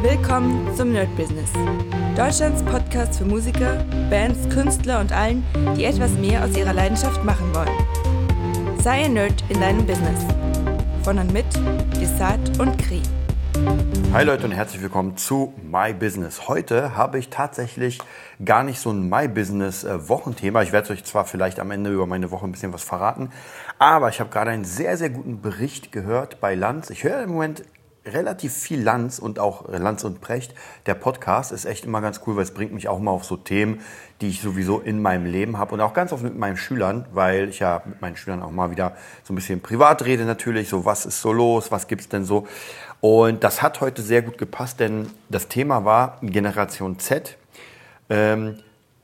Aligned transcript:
Willkommen 0.00 0.72
zum 0.76 0.92
Nerd 0.92 1.14
Business. 1.16 1.50
Deutschlands 2.16 2.62
Podcast 2.62 3.18
für 3.18 3.24
Musiker, 3.24 3.84
Bands, 4.08 4.48
Künstler 4.48 5.00
und 5.00 5.10
allen, 5.10 5.44
die 5.76 5.86
etwas 5.86 6.12
mehr 6.12 6.44
aus 6.44 6.56
ihrer 6.56 6.72
Leidenschaft 6.72 7.24
machen 7.24 7.52
wollen. 7.52 8.78
Sei 8.80 9.06
ein 9.06 9.14
Nerd 9.14 9.42
in 9.48 9.60
deinem 9.60 9.84
Business. 9.84 10.24
Von 11.02 11.18
und 11.18 11.32
mit 11.32 11.46
Desart 12.00 12.60
und 12.60 12.78
Kri. 12.78 13.02
Hi 14.12 14.24
Leute 14.24 14.44
und 14.44 14.52
herzlich 14.52 14.80
willkommen 14.82 15.16
zu 15.16 15.52
My 15.68 15.92
Business. 15.92 16.46
Heute 16.46 16.96
habe 16.96 17.18
ich 17.18 17.28
tatsächlich 17.28 17.98
gar 18.44 18.62
nicht 18.62 18.78
so 18.78 18.92
ein 18.92 19.08
My 19.08 19.26
Business 19.26 19.82
äh, 19.82 20.08
Wochenthema. 20.08 20.62
Ich 20.62 20.70
werde 20.70 20.92
euch 20.92 21.02
zwar 21.02 21.24
vielleicht 21.24 21.58
am 21.58 21.72
Ende 21.72 21.92
über 21.92 22.06
meine 22.06 22.30
Woche 22.30 22.46
ein 22.46 22.52
bisschen 22.52 22.72
was 22.72 22.84
verraten, 22.84 23.30
aber 23.80 24.10
ich 24.10 24.20
habe 24.20 24.30
gerade 24.30 24.52
einen 24.52 24.64
sehr, 24.64 24.96
sehr 24.96 25.10
guten 25.10 25.42
Bericht 25.42 25.90
gehört 25.90 26.40
bei 26.40 26.54
Lanz. 26.54 26.88
Ich 26.90 27.02
höre 27.02 27.20
im 27.20 27.30
Moment 27.30 27.64
relativ 28.12 28.52
viel 28.52 28.82
Lanz 28.82 29.18
und 29.18 29.38
auch 29.38 29.68
Lanz 29.68 30.04
und 30.04 30.20
Precht. 30.20 30.54
Der 30.86 30.94
Podcast 30.94 31.52
ist 31.52 31.64
echt 31.64 31.84
immer 31.84 32.00
ganz 32.00 32.20
cool, 32.26 32.36
weil 32.36 32.42
es 32.42 32.52
bringt 32.52 32.72
mich 32.72 32.88
auch 32.88 32.98
mal 32.98 33.10
auf 33.10 33.24
so 33.24 33.36
Themen, 33.36 33.80
die 34.20 34.28
ich 34.28 34.40
sowieso 34.40 34.80
in 34.80 35.00
meinem 35.00 35.26
Leben 35.26 35.58
habe 35.58 35.74
und 35.74 35.80
auch 35.80 35.94
ganz 35.94 36.12
oft 36.12 36.22
mit 36.22 36.36
meinen 36.36 36.56
Schülern, 36.56 37.06
weil 37.12 37.48
ich 37.48 37.60
ja 37.60 37.82
mit 37.84 38.00
meinen 38.00 38.16
Schülern 38.16 38.42
auch 38.42 38.50
mal 38.50 38.70
wieder 38.70 38.96
so 39.24 39.32
ein 39.32 39.36
bisschen 39.36 39.60
privat 39.60 40.04
rede 40.04 40.24
natürlich, 40.24 40.68
so 40.68 40.84
was 40.84 41.06
ist 41.06 41.20
so 41.20 41.32
los, 41.32 41.70
was 41.70 41.86
gibt's 41.86 42.08
denn 42.08 42.24
so. 42.24 42.46
Und 43.00 43.44
das 43.44 43.62
hat 43.62 43.80
heute 43.80 44.02
sehr 44.02 44.22
gut 44.22 44.38
gepasst, 44.38 44.80
denn 44.80 45.08
das 45.28 45.48
Thema 45.48 45.84
war 45.84 46.18
Generation 46.22 46.98
Z. 46.98 47.36
Ähm, 48.10 48.56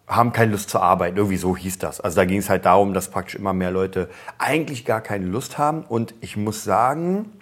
haben 0.07 0.33
keine 0.33 0.53
Lust 0.53 0.71
zu 0.71 0.81
arbeiten. 0.81 1.17
Irgendwie 1.17 1.37
so 1.37 1.57
hieß 1.57 1.79
das. 1.79 2.01
Also 2.01 2.17
da 2.17 2.25
ging 2.25 2.39
es 2.39 2.51
halt 2.51 2.67
darum, 2.67 2.93
dass 2.93 3.09
praktisch 3.09 3.37
immer 3.37 3.53
mehr 3.53 3.71
Leute 3.71 4.11
eigentlich 4.39 4.85
gar 4.85 5.01
keine 5.01 5.27
Lust 5.27 5.57
haben. 5.59 5.83
Und 5.83 6.15
ich 6.21 6.37
muss 6.37 6.65
sagen, 6.65 7.33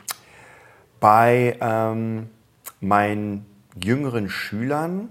bei 1.02 1.58
ähm, 1.60 2.30
meinen 2.80 3.44
jüngeren 3.74 4.30
Schülern 4.30 5.08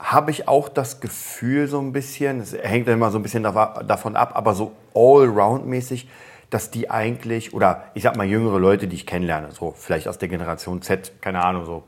habe 0.00 0.32
ich 0.32 0.48
auch 0.48 0.68
das 0.68 1.00
Gefühl 1.00 1.68
so 1.68 1.78
ein 1.78 1.92
bisschen, 1.92 2.40
es 2.40 2.54
hängt 2.54 2.88
dann 2.88 2.94
immer 2.94 3.12
so 3.12 3.20
ein 3.20 3.22
bisschen 3.22 3.44
davon 3.44 4.16
ab, 4.16 4.32
aber 4.34 4.54
so 4.54 4.72
allround-mäßig, 4.94 6.08
dass 6.50 6.72
die 6.72 6.90
eigentlich, 6.90 7.54
oder 7.54 7.84
ich 7.94 8.02
sag 8.02 8.16
mal 8.16 8.26
jüngere 8.26 8.58
Leute, 8.58 8.88
die 8.88 8.96
ich 8.96 9.06
kennenlerne, 9.06 9.52
so 9.52 9.74
vielleicht 9.76 10.08
aus 10.08 10.18
der 10.18 10.28
Generation 10.28 10.82
Z, 10.82 11.22
keine 11.22 11.44
Ahnung, 11.44 11.64
so 11.64 11.84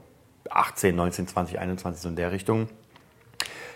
18, 0.49 0.95
19, 0.95 1.27
20, 1.27 1.59
21, 1.59 2.01
so 2.01 2.09
in 2.09 2.15
der 2.15 2.31
Richtung, 2.31 2.69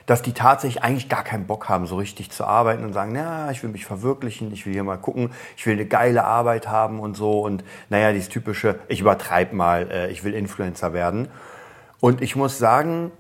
dass 0.06 0.22
die 0.22 0.33
tatsächlich 0.33 0.83
eigentlich 0.83 1.08
gar 1.08 1.24
keinen 1.24 1.47
Bock 1.47 1.69
haben, 1.69 1.86
so 1.86 1.97
richtig 1.97 2.30
zu 2.30 2.44
arbeiten 2.44 2.84
und 2.84 2.92
sagen, 2.92 3.12
na, 3.14 3.50
ich 3.50 3.62
will 3.62 3.70
mich 3.70 3.86
verwirklichen, 3.86 4.52
ich 4.52 4.66
will 4.66 4.72
hier 4.72 4.84
mal 4.84 4.98
gucken, 4.98 5.30
ich 5.56 5.64
will 5.66 5.74
eine 5.74 5.86
geile 5.86 6.24
Arbeit 6.24 6.69
haben 6.69 7.00
und 7.00 7.16
so 7.16 7.41
und 7.41 7.64
naja, 7.88 8.12
dieses 8.12 8.28
typische, 8.28 8.78
ich 8.88 9.00
übertreibe 9.00 9.55
mal, 9.55 9.91
äh, 9.91 10.11
ich 10.11 10.24
will 10.24 10.34
Influencer 10.34 10.92
werden. 10.92 11.28
Und 12.00 12.20
ich 12.20 12.36
muss 12.36 12.58
sagen, 12.58 13.12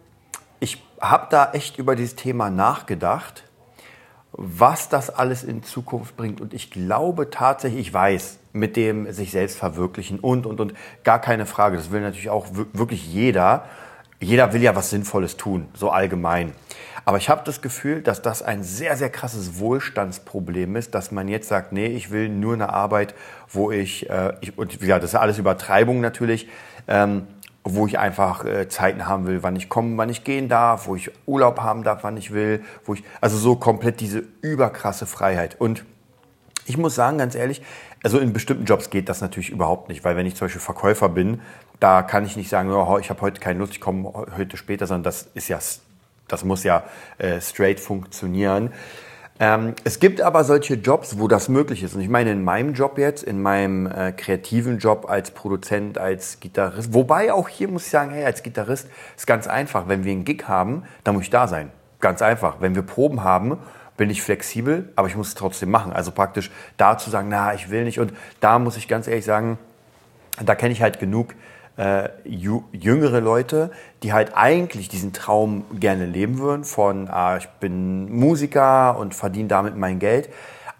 ich 0.60 0.82
habe 1.00 1.26
da 1.30 1.52
echt 1.52 1.78
über 1.78 1.96
dieses 1.96 2.16
Thema 2.16 2.50
nachgedacht, 2.50 3.44
was 4.32 4.88
das 4.88 5.10
alles 5.10 5.44
in 5.44 5.62
Zukunft 5.62 6.16
bringt. 6.16 6.40
Und 6.40 6.54
ich 6.54 6.70
glaube 6.70 7.30
tatsächlich, 7.30 7.88
ich 7.88 7.94
weiß, 7.94 8.38
mit 8.52 8.76
dem 8.76 9.10
sich 9.12 9.30
selbst 9.30 9.58
verwirklichen 9.58 10.18
und, 10.20 10.44
und, 10.46 10.60
und, 10.60 10.74
gar 11.02 11.20
keine 11.20 11.46
Frage. 11.46 11.76
Das 11.76 11.90
will 11.90 12.00
natürlich 12.00 12.30
auch 12.30 12.46
wirklich 12.72 13.06
jeder 13.06 13.64
jeder 14.24 14.52
will 14.52 14.62
ja 14.62 14.74
was 14.74 14.90
Sinnvolles 14.90 15.36
tun, 15.36 15.68
so 15.74 15.90
allgemein. 15.90 16.52
Aber 17.04 17.18
ich 17.18 17.28
habe 17.28 17.42
das 17.44 17.60
Gefühl, 17.60 18.00
dass 18.00 18.22
das 18.22 18.42
ein 18.42 18.62
sehr, 18.62 18.96
sehr 18.96 19.10
krasses 19.10 19.58
Wohlstandsproblem 19.58 20.76
ist, 20.76 20.94
dass 20.94 21.12
man 21.12 21.28
jetzt 21.28 21.48
sagt, 21.48 21.72
nee, 21.72 21.86
ich 21.86 22.10
will 22.10 22.30
nur 22.30 22.54
eine 22.54 22.70
Arbeit, 22.70 23.14
wo 23.50 23.70
ich, 23.70 24.08
äh, 24.08 24.32
ich 24.40 24.56
und 24.56 24.80
ja, 24.82 24.98
das 24.98 25.10
ist 25.10 25.16
alles 25.16 25.38
Übertreibung 25.38 26.00
natürlich, 26.00 26.48
ähm, 26.88 27.26
wo 27.62 27.86
ich 27.86 27.98
einfach 27.98 28.44
äh, 28.44 28.68
Zeiten 28.68 29.06
haben 29.06 29.26
will, 29.26 29.42
wann 29.42 29.56
ich 29.56 29.68
kommen, 29.68 29.96
wann 29.98 30.08
ich 30.08 30.24
gehen 30.24 30.48
darf, 30.48 30.86
wo 30.86 30.96
ich 30.96 31.10
Urlaub 31.26 31.60
haben 31.60 31.82
darf, 31.82 32.04
wann 32.04 32.16
ich 32.16 32.32
will, 32.32 32.62
wo 32.84 32.94
ich, 32.94 33.04
also 33.20 33.36
so 33.36 33.56
komplett 33.56 34.00
diese 34.00 34.22
überkrasse 34.40 35.06
Freiheit. 35.06 35.60
Und 35.60 35.84
ich 36.66 36.78
muss 36.78 36.94
sagen, 36.94 37.18
ganz 37.18 37.34
ehrlich, 37.34 37.62
also 38.04 38.18
in 38.18 38.34
bestimmten 38.34 38.66
Jobs 38.66 38.90
geht 38.90 39.08
das 39.08 39.22
natürlich 39.22 39.48
überhaupt 39.48 39.88
nicht, 39.88 40.04
weil 40.04 40.14
wenn 40.14 40.26
ich 40.26 40.36
zum 40.36 40.44
Beispiel 40.44 40.60
Verkäufer 40.60 41.08
bin, 41.08 41.40
da 41.80 42.02
kann 42.02 42.26
ich 42.26 42.36
nicht 42.36 42.50
sagen, 42.50 42.70
oh, 42.70 42.98
ich 42.98 43.08
habe 43.08 43.20
heute 43.22 43.40
keine 43.40 43.58
Lust, 43.58 43.72
ich 43.72 43.80
komme 43.80 44.12
heute 44.36 44.58
später, 44.58 44.86
sondern 44.86 45.04
das 45.04 45.28
ist 45.34 45.48
ja, 45.48 45.58
das 46.28 46.44
muss 46.44 46.64
ja 46.64 46.84
äh, 47.16 47.40
straight 47.40 47.80
funktionieren. 47.80 48.72
Ähm, 49.40 49.74
es 49.84 49.98
gibt 49.98 50.20
aber 50.20 50.44
solche 50.44 50.74
Jobs, 50.74 51.18
wo 51.18 51.28
das 51.28 51.48
möglich 51.48 51.82
ist. 51.82 51.94
Und 51.94 52.02
ich 52.02 52.10
meine, 52.10 52.30
in 52.30 52.44
meinem 52.44 52.74
Job 52.74 52.98
jetzt, 52.98 53.24
in 53.24 53.40
meinem 53.40 53.86
äh, 53.86 54.12
kreativen 54.12 54.78
Job 54.78 55.06
als 55.08 55.30
Produzent, 55.30 55.96
als 55.96 56.38
Gitarrist, 56.40 56.92
wobei 56.92 57.32
auch 57.32 57.48
hier 57.48 57.68
muss 57.68 57.86
ich 57.86 57.90
sagen, 57.90 58.12
hey, 58.12 58.24
als 58.24 58.42
Gitarrist 58.42 58.86
ist 59.16 59.26
ganz 59.26 59.46
einfach. 59.46 59.88
Wenn 59.88 60.04
wir 60.04 60.12
einen 60.12 60.24
Gig 60.24 60.44
haben, 60.46 60.84
dann 61.04 61.14
muss 61.14 61.24
ich 61.24 61.30
da 61.30 61.48
sein. 61.48 61.70
Ganz 62.00 62.22
einfach. 62.22 62.56
Wenn 62.60 62.74
wir 62.74 62.82
Proben 62.82 63.24
haben, 63.24 63.58
bin 63.96 64.10
ich 64.10 64.22
flexibel, 64.22 64.92
aber 64.96 65.08
ich 65.08 65.16
muss 65.16 65.28
es 65.28 65.34
trotzdem 65.34 65.70
machen. 65.70 65.92
Also 65.92 66.10
praktisch 66.10 66.50
da 66.76 66.98
zu 66.98 67.10
sagen, 67.10 67.28
na, 67.28 67.54
ich 67.54 67.70
will 67.70 67.84
nicht. 67.84 68.00
Und 68.00 68.12
da 68.40 68.58
muss 68.58 68.76
ich 68.76 68.88
ganz 68.88 69.06
ehrlich 69.06 69.24
sagen, 69.24 69.58
da 70.44 70.54
kenne 70.54 70.72
ich 70.72 70.82
halt 70.82 70.98
genug 70.98 71.34
äh, 71.76 72.08
jüngere 72.24 73.20
Leute, 73.20 73.70
die 74.02 74.12
halt 74.12 74.32
eigentlich 74.36 74.88
diesen 74.88 75.12
Traum 75.12 75.64
gerne 75.78 76.06
leben 76.06 76.38
würden 76.38 76.64
von, 76.64 77.08
ah, 77.08 77.36
ich 77.36 77.48
bin 77.60 78.12
Musiker 78.12 78.98
und 78.98 79.14
verdiene 79.14 79.48
damit 79.48 79.76
mein 79.76 79.98
Geld, 79.98 80.28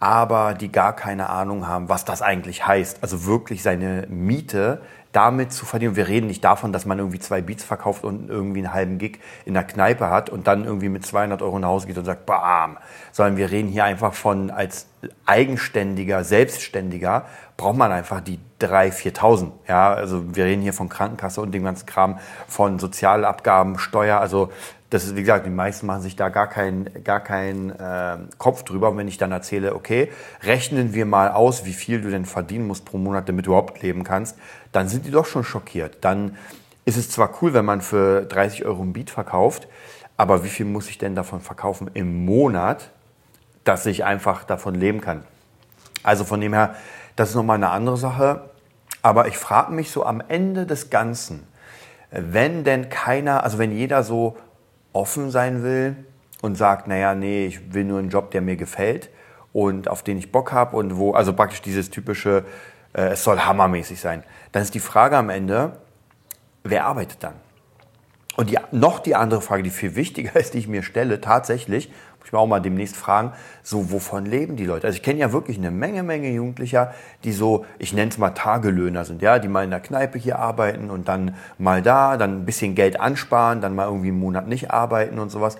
aber 0.01 0.55
die 0.55 0.71
gar 0.71 0.95
keine 0.95 1.31
Ahnung 1.31 1.67
haben, 1.67 1.89
was 1.89 2.05
das 2.05 2.23
eigentlich 2.23 2.67
heißt. 2.67 2.99
Also 3.03 3.27
wirklich 3.27 3.63
seine 3.63 4.07
Miete 4.09 4.81
damit 5.15 5.53
zu 5.53 5.65
verdienen. 5.65 5.95
Wir 5.95 6.09
reden 6.09 6.27
nicht 6.27 6.45
davon, 6.45 6.73
dass 6.73 6.87
man 6.87 6.99
irgendwie 6.99 7.21
zwei 7.21 7.41
Beats 7.41 7.63
verkauft 7.63 8.05
und 8.05 8.29
irgendwie 8.29 8.59
einen 8.59 8.75
halben 8.75 8.99
Gig 8.99 9.21
in 9.45 9.55
der 9.55 9.63
Kneipe 9.65 10.11
hat 10.11 10.29
und 10.29 10.47
dann 10.47 10.65
irgendwie 10.65 10.89
mit 10.89 11.07
200 11.07 11.41
Euro 11.41 11.59
nach 11.59 11.69
Hause 11.69 11.87
geht 11.87 11.97
und 11.97 12.05
sagt, 12.05 12.27
bam. 12.27 12.79
Sondern 13.13 13.37
wir 13.37 13.51
reden 13.51 13.69
hier 13.69 13.85
einfach 13.85 14.13
von 14.13 14.51
als 14.51 14.89
eigenständiger, 15.25 16.25
selbstständiger 16.25 17.27
braucht 17.57 17.77
man 17.77 17.93
einfach 17.93 18.21
die 18.21 18.41
3.000, 18.61 19.17
4.000. 19.17 19.51
Ja, 19.69 19.93
also 19.93 20.35
wir 20.35 20.45
reden 20.45 20.63
hier 20.63 20.73
von 20.73 20.89
Krankenkasse 20.89 21.41
und 21.41 21.53
dem 21.53 21.63
ganzen 21.63 21.87
Kram, 21.87 22.19
von 22.49 22.81
Sozialabgaben, 22.81 23.79
Steuer. 23.79 24.19
Also 24.19 24.51
das 24.95 25.07
ist, 25.07 25.17
wie 25.17 25.23
gesagt, 25.23 25.45
die 25.45 25.51
meisten 25.51 25.87
machen 25.87 26.03
sich 26.03 26.15
da 26.15 26.29
gar 26.29 26.47
keinen 26.47 27.03
gar 27.03 27.19
kein, 27.19 27.71
äh, 27.71 28.17
Kopf 28.39 28.63
drüber. 28.63 28.91
Und 28.91 28.97
wenn 28.97 29.09
ich 29.09 29.19
dann 29.19 29.33
erzähle, 29.33 29.75
okay, 29.75 30.09
rechnen 30.45 30.95
wir 30.95 31.05
mal 31.05 31.33
aus, 31.33 31.65
wie 31.65 31.73
viel 31.73 32.01
du 32.01 32.11
denn 32.11 32.25
verdienen 32.25 32.69
musst 32.69 32.85
pro 32.85 32.97
Monat, 32.97 33.29
damit 33.29 33.47
du 33.47 33.51
überhaupt 33.51 33.83
leben 33.83 34.05
kannst, 34.05 34.39
dann 34.71 34.89
sind 34.89 35.05
die 35.05 35.11
doch 35.11 35.27
schon 35.27 35.43
schockiert. 35.43 35.97
Dann 36.03 36.37
ist 36.85 36.97
es 36.97 37.11
zwar 37.11 37.43
cool, 37.43 37.55
wenn 37.55 37.65
man 37.65 37.81
für 37.81 38.23
30 38.23 38.67
Euro 38.67 38.83
ein 38.83 38.93
Beat 38.93 39.11
verkauft, 39.11 39.67
aber 40.17 40.45
wie 40.45 40.49
viel 40.49 40.65
muss 40.65 40.89
ich 40.89 40.97
denn 40.97 41.17
davon 41.17 41.41
verkaufen 41.41 41.91
im 41.93 42.25
Monat, 42.25 42.93
dass 43.65 43.87
ich 43.87 44.05
einfach 44.05 44.45
davon 44.45 44.77
leben 44.77 45.01
kann? 45.01 45.25
Also 46.05 46.23
von 46.23 46.41
dem 46.41 46.55
her, 46.55 46.77
das 47.17 47.31
ist 47.31 47.35
nochmal 47.35 47.57
eine 47.57 47.71
andere 47.71 47.97
Sache. 47.97 48.49
Aber 49.03 49.27
ich 49.27 49.39
frage 49.39 49.73
mich 49.73 49.91
so 49.91 50.07
am 50.07 50.23
Ende 50.29 50.67
des 50.67 50.89
Ganzen, 50.89 51.49
wenn 52.13 52.63
denn 52.63 52.91
keiner, 52.91 53.43
also 53.43 53.59
wenn 53.59 53.73
jeder 53.73 54.05
so 54.05 54.37
offen 54.95 55.31
sein 55.31 55.63
will 55.63 55.97
und 56.41 56.57
sagt, 56.57 56.89
naja, 56.89 57.15
nee, 57.15 57.47
ich 57.47 57.75
will 57.75 57.85
nur 57.85 57.99
einen 57.99 58.09
Job, 58.09 58.31
der 58.31 58.41
mir 58.41 58.57
gefällt 58.57 59.11
und 59.53 59.89
auf 59.89 60.03
den 60.03 60.17
ich 60.17 60.33
Bock 60.33 60.53
habe 60.53 60.77
und 60.77 60.97
wo, 60.97 61.13
also 61.13 61.33
praktisch 61.35 61.61
dieses 61.61 61.91
typische, 61.91 62.45
äh, 62.95 63.09
es 63.09 63.25
soll 63.25 63.41
hammermäßig 63.41 64.01
sein, 64.01 64.25
dann 64.53 64.63
ist 64.63 64.75
die 64.75 64.81
Frage 64.81 65.17
am 65.17 65.31
Ende, 65.31 65.79
wer 66.63 66.87
arbeitet 66.87 67.23
dann? 67.23 67.35
Und 68.37 68.51
die, 68.51 68.59
noch 68.73 68.99
die 68.99 69.15
andere 69.15 69.41
Frage, 69.41 69.63
die 69.63 69.71
viel 69.71 69.95
wichtiger 69.95 70.37
ist, 70.41 70.55
die 70.55 70.59
ich 70.59 70.69
mir 70.69 70.83
stelle, 70.83 71.21
tatsächlich, 71.21 71.93
ich 72.25 72.33
mir 72.33 72.39
auch 72.39 72.47
mal 72.47 72.61
demnächst 72.61 72.97
fragen, 72.97 73.33
so 73.63 73.91
wovon 73.93 74.27
leben 74.27 74.57
die 74.57 74.65
Leute? 74.65 74.87
Also 74.87 74.97
ich 74.97 75.03
kenne 75.03 75.21
ja 75.21 75.33
wirklich 75.33 75.59
eine 75.59 75.71
Menge, 75.71 76.03
Menge 76.03 76.31
Jugendlicher, 76.31 76.95
die 77.25 77.33
so, 77.33 77.67
ich 77.79 77.93
nenne 77.93 78.11
es 78.11 78.19
mal 78.19 78.31
Tagelöhner 78.31 79.05
sind, 79.05 79.23
ja, 79.23 79.39
die 79.39 79.49
mal 79.49 79.65
in 79.65 79.71
der 79.71 79.81
Kneipe 79.81 80.19
hier 80.19 80.39
arbeiten 80.39 80.91
und 80.91 81.09
dann 81.09 81.37
mal 81.59 81.83
da, 81.83 82.17
dann 82.17 82.41
ein 82.41 82.47
bisschen 82.47 82.75
Geld 82.75 83.01
ansparen, 83.01 83.61
dann 83.61 83.75
mal 83.75 83.87
irgendwie 83.87 84.09
einen 84.09 84.21
Monat 84.21 84.49
nicht 84.49 84.71
arbeiten 84.71 85.19
und 85.19 85.31
sowas. 85.31 85.57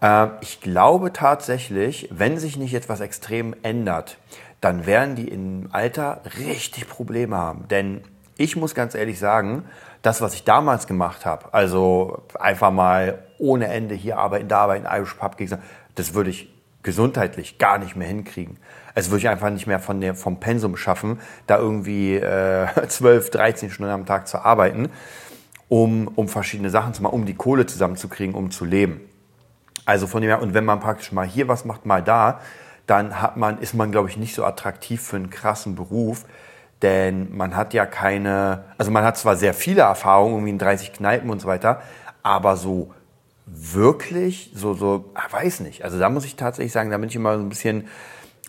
Äh, 0.00 0.28
ich 0.40 0.60
glaube 0.60 1.12
tatsächlich, 1.12 2.08
wenn 2.12 2.38
sich 2.38 2.56
nicht 2.56 2.74
etwas 2.74 3.00
extrem 3.00 3.54
ändert, 3.62 4.18
dann 4.60 4.86
werden 4.86 5.14
die 5.14 5.28
im 5.28 5.68
Alter 5.72 6.22
richtig 6.38 6.88
Probleme 6.88 7.36
haben. 7.36 7.68
Denn 7.68 8.02
ich 8.36 8.56
muss 8.56 8.74
ganz 8.74 8.94
ehrlich 8.94 9.18
sagen, 9.18 9.64
das, 10.04 10.20
was 10.20 10.34
ich 10.34 10.44
damals 10.44 10.86
gemacht 10.86 11.24
habe, 11.24 11.52
also 11.54 12.22
einfach 12.38 12.70
mal 12.70 13.24
ohne 13.38 13.68
Ende 13.68 13.94
hier 13.94 14.18
arbeiten, 14.18 14.48
da 14.48 14.60
arbeiten, 14.60 14.86
Irish 14.86 15.14
Pub 15.14 15.38
Gigs, 15.38 15.56
das 15.94 16.12
würde 16.12 16.28
ich 16.28 16.52
gesundheitlich 16.82 17.56
gar 17.56 17.78
nicht 17.78 17.96
mehr 17.96 18.06
hinkriegen. 18.06 18.58
Es 18.94 19.08
würde 19.08 19.20
ich 19.20 19.28
einfach 19.30 19.48
nicht 19.48 19.66
mehr 19.66 19.80
von 19.80 20.02
der, 20.02 20.14
vom 20.14 20.40
Pensum 20.40 20.76
schaffen, 20.76 21.20
da 21.46 21.56
irgendwie 21.56 22.16
äh, 22.16 22.66
12, 22.86 23.30
13 23.30 23.70
Stunden 23.70 23.90
am 23.90 24.04
Tag 24.04 24.28
zu 24.28 24.44
arbeiten, 24.44 24.90
um, 25.70 26.08
um 26.08 26.28
verschiedene 26.28 26.68
Sachen 26.68 26.92
zu 26.92 27.02
machen, 27.02 27.14
um 27.14 27.24
die 27.24 27.34
Kohle 27.34 27.64
zusammenzukriegen, 27.64 28.34
um 28.34 28.50
zu 28.50 28.66
leben. 28.66 29.00
Also 29.86 30.06
von 30.06 30.20
dem 30.20 30.28
her, 30.28 30.42
und 30.42 30.52
wenn 30.52 30.66
man 30.66 30.80
praktisch 30.80 31.12
mal 31.12 31.26
hier 31.26 31.48
was 31.48 31.64
macht, 31.64 31.86
mal 31.86 32.02
da, 32.02 32.40
dann 32.86 33.22
hat 33.22 33.38
man, 33.38 33.58
ist 33.58 33.72
man, 33.72 33.90
glaube 33.90 34.10
ich, 34.10 34.18
nicht 34.18 34.34
so 34.34 34.44
attraktiv 34.44 35.00
für 35.00 35.16
einen 35.16 35.30
krassen 35.30 35.74
Beruf, 35.74 36.26
Denn 36.84 37.34
man 37.34 37.56
hat 37.56 37.72
ja 37.72 37.86
keine, 37.86 38.66
also 38.76 38.90
man 38.90 39.04
hat 39.04 39.16
zwar 39.16 39.36
sehr 39.36 39.54
viele 39.54 39.80
Erfahrungen, 39.80 40.34
irgendwie 40.34 40.50
in 40.50 40.58
30 40.58 40.92
Kneipen 40.92 41.30
und 41.30 41.40
so 41.40 41.48
weiter, 41.48 41.80
aber 42.22 42.58
so 42.58 42.92
wirklich, 43.46 44.50
so, 44.54 44.74
so, 44.74 45.10
ah, 45.14 45.22
weiß 45.30 45.60
nicht. 45.60 45.82
Also 45.82 45.98
da 45.98 46.10
muss 46.10 46.26
ich 46.26 46.36
tatsächlich 46.36 46.72
sagen, 46.72 46.90
da 46.90 46.98
bin 46.98 47.08
ich 47.08 47.16
immer 47.16 47.38
so 47.38 47.42
ein 47.42 47.48
bisschen, 47.48 47.88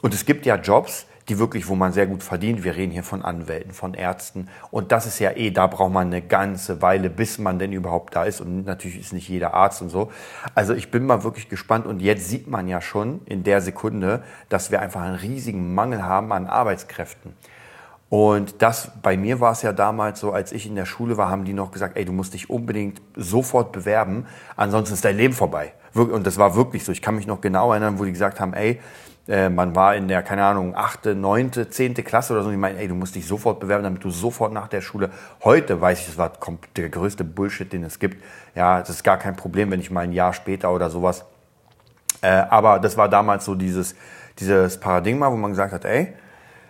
und 0.02 0.14
es 0.14 0.26
gibt 0.26 0.46
ja 0.46 0.58
Jobs, 0.58 1.06
die 1.30 1.40
wirklich, 1.40 1.70
wo 1.70 1.76
man 1.76 1.94
sehr 1.94 2.08
gut 2.08 2.24
verdient. 2.24 2.66
Wir 2.66 2.76
reden 2.76 2.92
hier 2.92 3.04
von 3.04 3.24
Anwälten, 3.24 3.72
von 3.72 3.94
Ärzten. 3.94 4.50
Und 4.70 4.92
das 4.92 5.06
ist 5.06 5.20
ja 5.20 5.32
eh, 5.32 5.52
da 5.52 5.68
braucht 5.68 5.94
man 5.94 6.08
eine 6.08 6.22
ganze 6.22 6.82
Weile, 6.82 7.10
bis 7.10 7.38
man 7.38 7.58
denn 7.58 7.72
überhaupt 7.72 8.18
da 8.18 8.26
ist. 8.26 8.42
Und 8.42 8.66
natürlich 8.66 9.00
ist 9.00 9.14
nicht 9.14 9.30
jeder 9.30 9.54
Arzt 9.54 9.82
und 9.82 9.88
so. 9.88 10.12
Also 10.56 10.74
ich 10.74 10.92
bin 10.92 11.06
mal 11.06 11.24
wirklich 11.24 11.48
gespannt. 11.48 11.88
Und 11.88 12.02
jetzt 12.02 12.28
sieht 12.28 12.48
man 12.48 12.68
ja 12.68 12.82
schon 12.82 13.22
in 13.28 13.44
der 13.46 13.62
Sekunde, 13.62 14.24
dass 14.50 14.72
wir 14.72 14.82
einfach 14.82 15.04
einen 15.04 15.16
riesigen 15.16 15.74
Mangel 15.74 16.04
haben 16.04 16.34
an 16.34 16.48
Arbeitskräften. 16.48 17.34
Und 18.10 18.62
das, 18.62 18.92
bei 19.02 19.18
mir 19.18 19.40
war 19.40 19.52
es 19.52 19.62
ja 19.64 19.74
damals 19.74 20.20
so, 20.20 20.32
als 20.32 20.52
ich 20.52 20.68
in 20.68 20.76
der 20.76 20.86
Schule 20.86 21.18
war, 21.18 21.30
haben 21.30 21.44
die 21.44 21.54
noch 21.54 21.72
gesagt, 21.72 21.98
ey, 21.98 22.06
du 22.06 22.12
musst 22.12 22.34
dich 22.34 22.50
unbedingt 22.50 23.02
sofort 23.16 23.72
bewerben, 23.72 24.28
ansonsten 24.56 24.94
ist 24.94 25.04
dein 25.04 25.18
Leben 25.18 25.34
vorbei. 25.34 25.74
Und 25.94 26.28
das 26.28 26.38
war 26.38 26.56
wirklich 26.56 26.84
so. 26.84 26.92
Ich 26.92 27.02
kann 27.02 27.16
mich 27.16 27.26
noch 27.26 27.42
genau 27.42 27.72
erinnern, 27.72 27.98
wo 27.98 28.06
die 28.06 28.12
gesagt 28.12 28.40
haben, 28.40 28.54
ey, 28.54 28.80
äh, 29.28 29.50
man 29.50 29.76
war 29.76 29.96
in 29.96 30.08
der, 30.08 30.22
keine 30.22 30.44
Ahnung, 30.44 30.76
achte, 30.76 31.16
neunte, 31.16 31.70
zehnte 31.70 32.04
Klasse 32.04 32.34
oder 32.34 32.44
so. 32.44 32.50
Und 32.50 32.54
ich 32.54 32.60
meine, 32.60 32.78
ey, 32.78 32.88
du 32.88 32.96
musst 32.96 33.16
dich 33.16 33.26
sofort 33.26 33.60
bewerben, 33.60 33.84
damit 33.84 34.04
du 34.04 34.12
sofort 34.12 34.54
nach 34.54 34.68
der 34.68 34.82
Schule. 34.82 35.10
Heute 35.44 35.82
weiß 35.82 36.02
ich, 36.02 36.06
das 36.06 36.18
war 36.18 36.32
der 36.76 36.90
größte 36.90 37.24
Bullshit, 37.24 37.72
den 37.72 37.84
es 37.84 37.98
gibt. 37.98 38.22
Ja, 38.54 38.80
das 38.80 38.90
ist 38.90 39.04
gar 39.04 39.18
kein 39.18 39.36
Problem, 39.36 39.72
wenn 39.72 39.80
ich 39.80 39.90
mal 39.90 40.02
ein 40.02 40.12
Jahr 40.12 40.34
später 40.34 40.72
oder 40.72 40.90
sowas. 40.90 41.26
Äh, 42.22 42.28
aber 42.28 42.80
das 42.80 42.98
war 42.98 43.10
damals 43.10 43.46
so 43.46 43.56
dieses, 43.56 43.96
dieses 44.38 44.80
Paradigma, 44.80 45.32
wo 45.32 45.38
man 45.38 45.52
gesagt 45.52 45.74
hat, 45.74 45.86
ey, 45.86 46.14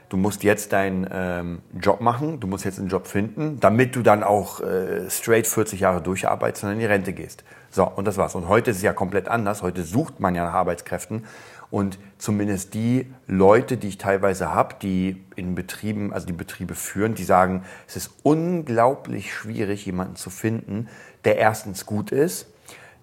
du 0.09 0.17
musst 0.17 0.43
jetzt 0.43 0.73
deinen 0.73 1.07
ähm, 1.11 1.61
Job 1.79 2.01
machen, 2.01 2.39
du 2.39 2.47
musst 2.47 2.65
jetzt 2.65 2.79
einen 2.79 2.89
Job 2.89 3.07
finden, 3.07 3.59
damit 3.59 3.95
du 3.95 4.01
dann 4.01 4.23
auch 4.23 4.61
äh, 4.61 5.09
straight 5.09 5.47
40 5.47 5.79
Jahre 5.79 6.01
durcharbeitest 6.01 6.63
und 6.65 6.71
in 6.71 6.79
die 6.79 6.85
Rente 6.85 7.13
gehst. 7.13 7.43
So, 7.71 7.85
und 7.85 8.05
das 8.05 8.17
war's. 8.17 8.35
Und 8.35 8.47
heute 8.47 8.71
ist 8.71 8.77
es 8.77 8.83
ja 8.83 8.93
komplett 8.93 9.27
anders. 9.27 9.61
Heute 9.61 9.83
sucht 9.83 10.19
man 10.19 10.35
ja 10.35 10.45
nach 10.45 10.53
Arbeitskräften. 10.53 11.25
Und 11.71 11.97
zumindest 12.17 12.73
die 12.73 13.11
Leute, 13.27 13.77
die 13.77 13.89
ich 13.89 13.97
teilweise 13.97 14.53
habe, 14.53 14.75
die 14.81 15.23
in 15.35 15.55
Betrieben, 15.55 16.13
also 16.13 16.25
die 16.25 16.33
Betriebe 16.33 16.75
führen, 16.75 17.15
die 17.15 17.23
sagen, 17.23 17.63
es 17.87 17.95
ist 17.95 18.11
unglaublich 18.23 19.33
schwierig, 19.33 19.85
jemanden 19.85 20.15
zu 20.15 20.29
finden, 20.29 20.87
der 21.25 21.37
erstens 21.37 21.85
gut 21.85 22.11
ist, 22.11 22.47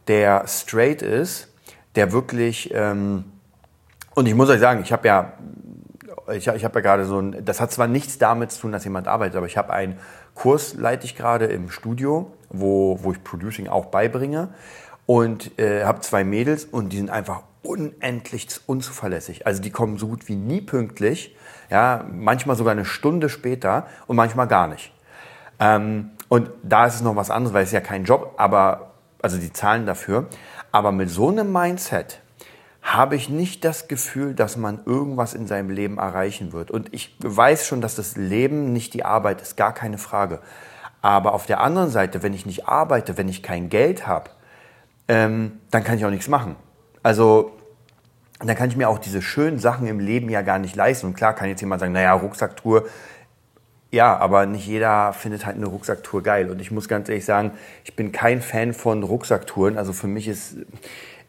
der 0.09 0.47
straight 0.47 1.03
ist, 1.03 1.49
der 1.97 2.13
wirklich, 2.13 2.71
ähm, 2.73 3.25
und 4.15 4.27
ich 4.27 4.35
muss 4.35 4.49
euch 4.49 4.61
sagen, 4.61 4.81
ich 4.83 4.93
habe 4.93 5.07
ja, 5.07 5.33
ich, 6.29 6.47
ich 6.47 6.65
habe 6.65 6.75
ja 6.79 6.81
gerade 6.81 7.05
so 7.05 7.21
ein, 7.21 7.45
das 7.45 7.61
hat 7.61 7.73
zwar 7.73 7.87
nichts 7.87 8.19
damit 8.19 8.53
zu 8.53 8.63
tun, 8.63 8.73
dass 8.73 8.85
jemand 8.85 9.09
arbeitet, 9.09 9.37
aber 9.37 9.47
ich 9.47 9.57
habe 9.57 9.73
einen 9.73 9.99
Kurs, 10.35 10.75
leite 10.75 11.05
ich 11.05 11.17
gerade 11.17 11.47
im 11.47 11.71
Studio, 11.71 12.33
wo, 12.49 12.99
wo 13.03 13.13
ich 13.13 13.23
Producing 13.23 13.69
auch 13.69 13.87
beibringe 13.87 14.49
und 15.07 15.59
äh, 15.59 15.85
habe 15.85 16.01
zwei 16.01 16.25
Mädels 16.25 16.65
und 16.65 16.93
die 16.93 16.97
sind 16.97 17.11
einfach 17.11 17.43
unendlich 17.63 18.49
unzuverlässig. 18.67 19.47
Also 19.47 19.63
die 19.63 19.71
kommen 19.71 19.99
so 19.99 20.09
gut 20.09 20.29
wie 20.29 20.37
nie 20.37 20.61
pünktlich, 20.61 21.37
ja, 21.71 22.05
manchmal 22.11 22.57
sogar 22.57 22.73
eine 22.73 22.85
Stunde 22.85 23.29
später 23.29 23.87
und 24.07 24.17
manchmal 24.17 24.49
gar 24.49 24.69
nicht. 24.69 24.93
Ähm, 25.61 26.11
und 26.29 26.51
da 26.63 26.87
ist 26.87 26.97
es 26.97 27.03
noch 27.03 27.15
was 27.17 27.31
anderes, 27.31 27.55
weil 27.55 27.65
es 27.65 27.73
ja 27.73 27.81
kein 27.81 28.05
Job, 28.05 28.35
aber 28.37 28.93
also 29.21 29.39
die 29.39 29.53
zahlen 29.53 29.87
dafür. 29.87 30.27
Aber 30.73 30.93
mit 30.93 31.11
so 31.11 31.29
einem 31.29 31.53
Mindset 31.53 32.22
habe 32.83 33.15
ich 33.15 33.29
nicht 33.29 33.65
das 33.65 33.87
Gefühl, 33.87 34.35
dass 34.35 34.57
man 34.57 34.81
irgendwas 34.85 35.35
in 35.35 35.47
seinem 35.47 35.71
Leben 35.71 35.99
erreichen 35.99 36.53
wird. 36.53 36.71
Und 36.71 36.93
ich 36.93 37.17
weiß 37.21 37.67
schon, 37.67 37.81
dass 37.81 37.95
das 37.95 38.17
Leben 38.17 38.73
nicht 38.73 38.93
die 38.93 39.05
Arbeit 39.05 39.41
ist, 39.41 39.57
gar 39.57 39.73
keine 39.73 39.99
Frage. 39.99 40.41
Aber 41.01 41.33
auf 41.33 41.47
der 41.47 41.61
anderen 41.61 41.91
Seite, 41.91 42.23
wenn 42.23 42.35
ich 42.35 42.45
nicht 42.45 42.69
arbeite, 42.69 43.17
wenn 43.17 43.29
ich 43.29 43.43
kein 43.43 43.69
Geld 43.69 44.07
habe, 44.07 44.31
ähm, 45.09 45.61
dann 45.71 45.85
kann 45.85 45.97
ich 45.97 46.05
auch 46.05 46.11
nichts 46.11 46.29
machen. 46.29 46.57
Also 47.03 47.53
dann 48.41 48.57
kann 48.57 48.69
ich 48.69 48.77
mir 48.77 48.89
auch 48.89 48.99
diese 48.99 49.23
schönen 49.23 49.61
Sachen 49.61 49.87
im 49.87 50.01
Leben 50.01 50.29
ja 50.29 50.43
gar 50.43 50.59
nicht 50.59 50.75
leisten. 50.75 51.07
Und 51.07 51.15
klar 51.15 51.35
kann 51.35 51.49
jetzt 51.49 51.61
jemand 51.61 51.81
sagen, 51.81 51.93
naja, 51.93 52.13
Rucksacktour, 52.13 52.87
ja, 53.93 54.17
aber 54.17 54.47
nicht 54.47 54.67
jeder 54.67 55.13
findet 55.13 55.45
halt 55.45 55.57
eine 55.57 55.67
Rucksacktour 55.67 56.23
geil. 56.23 56.51
Und 56.51 56.61
ich 56.61 56.71
muss 56.71 56.89
ganz 56.89 57.09
ehrlich 57.09 57.25
sagen, 57.25 57.53
ich 57.85 57.95
bin 57.95 58.11
kein 58.11 58.41
Fan 58.41 58.73
von 58.73 59.03
Rucksacktouren. 59.03 59.77
Also 59.77 59.93
für 59.93 60.07
mich 60.09 60.29
ist 60.29 60.57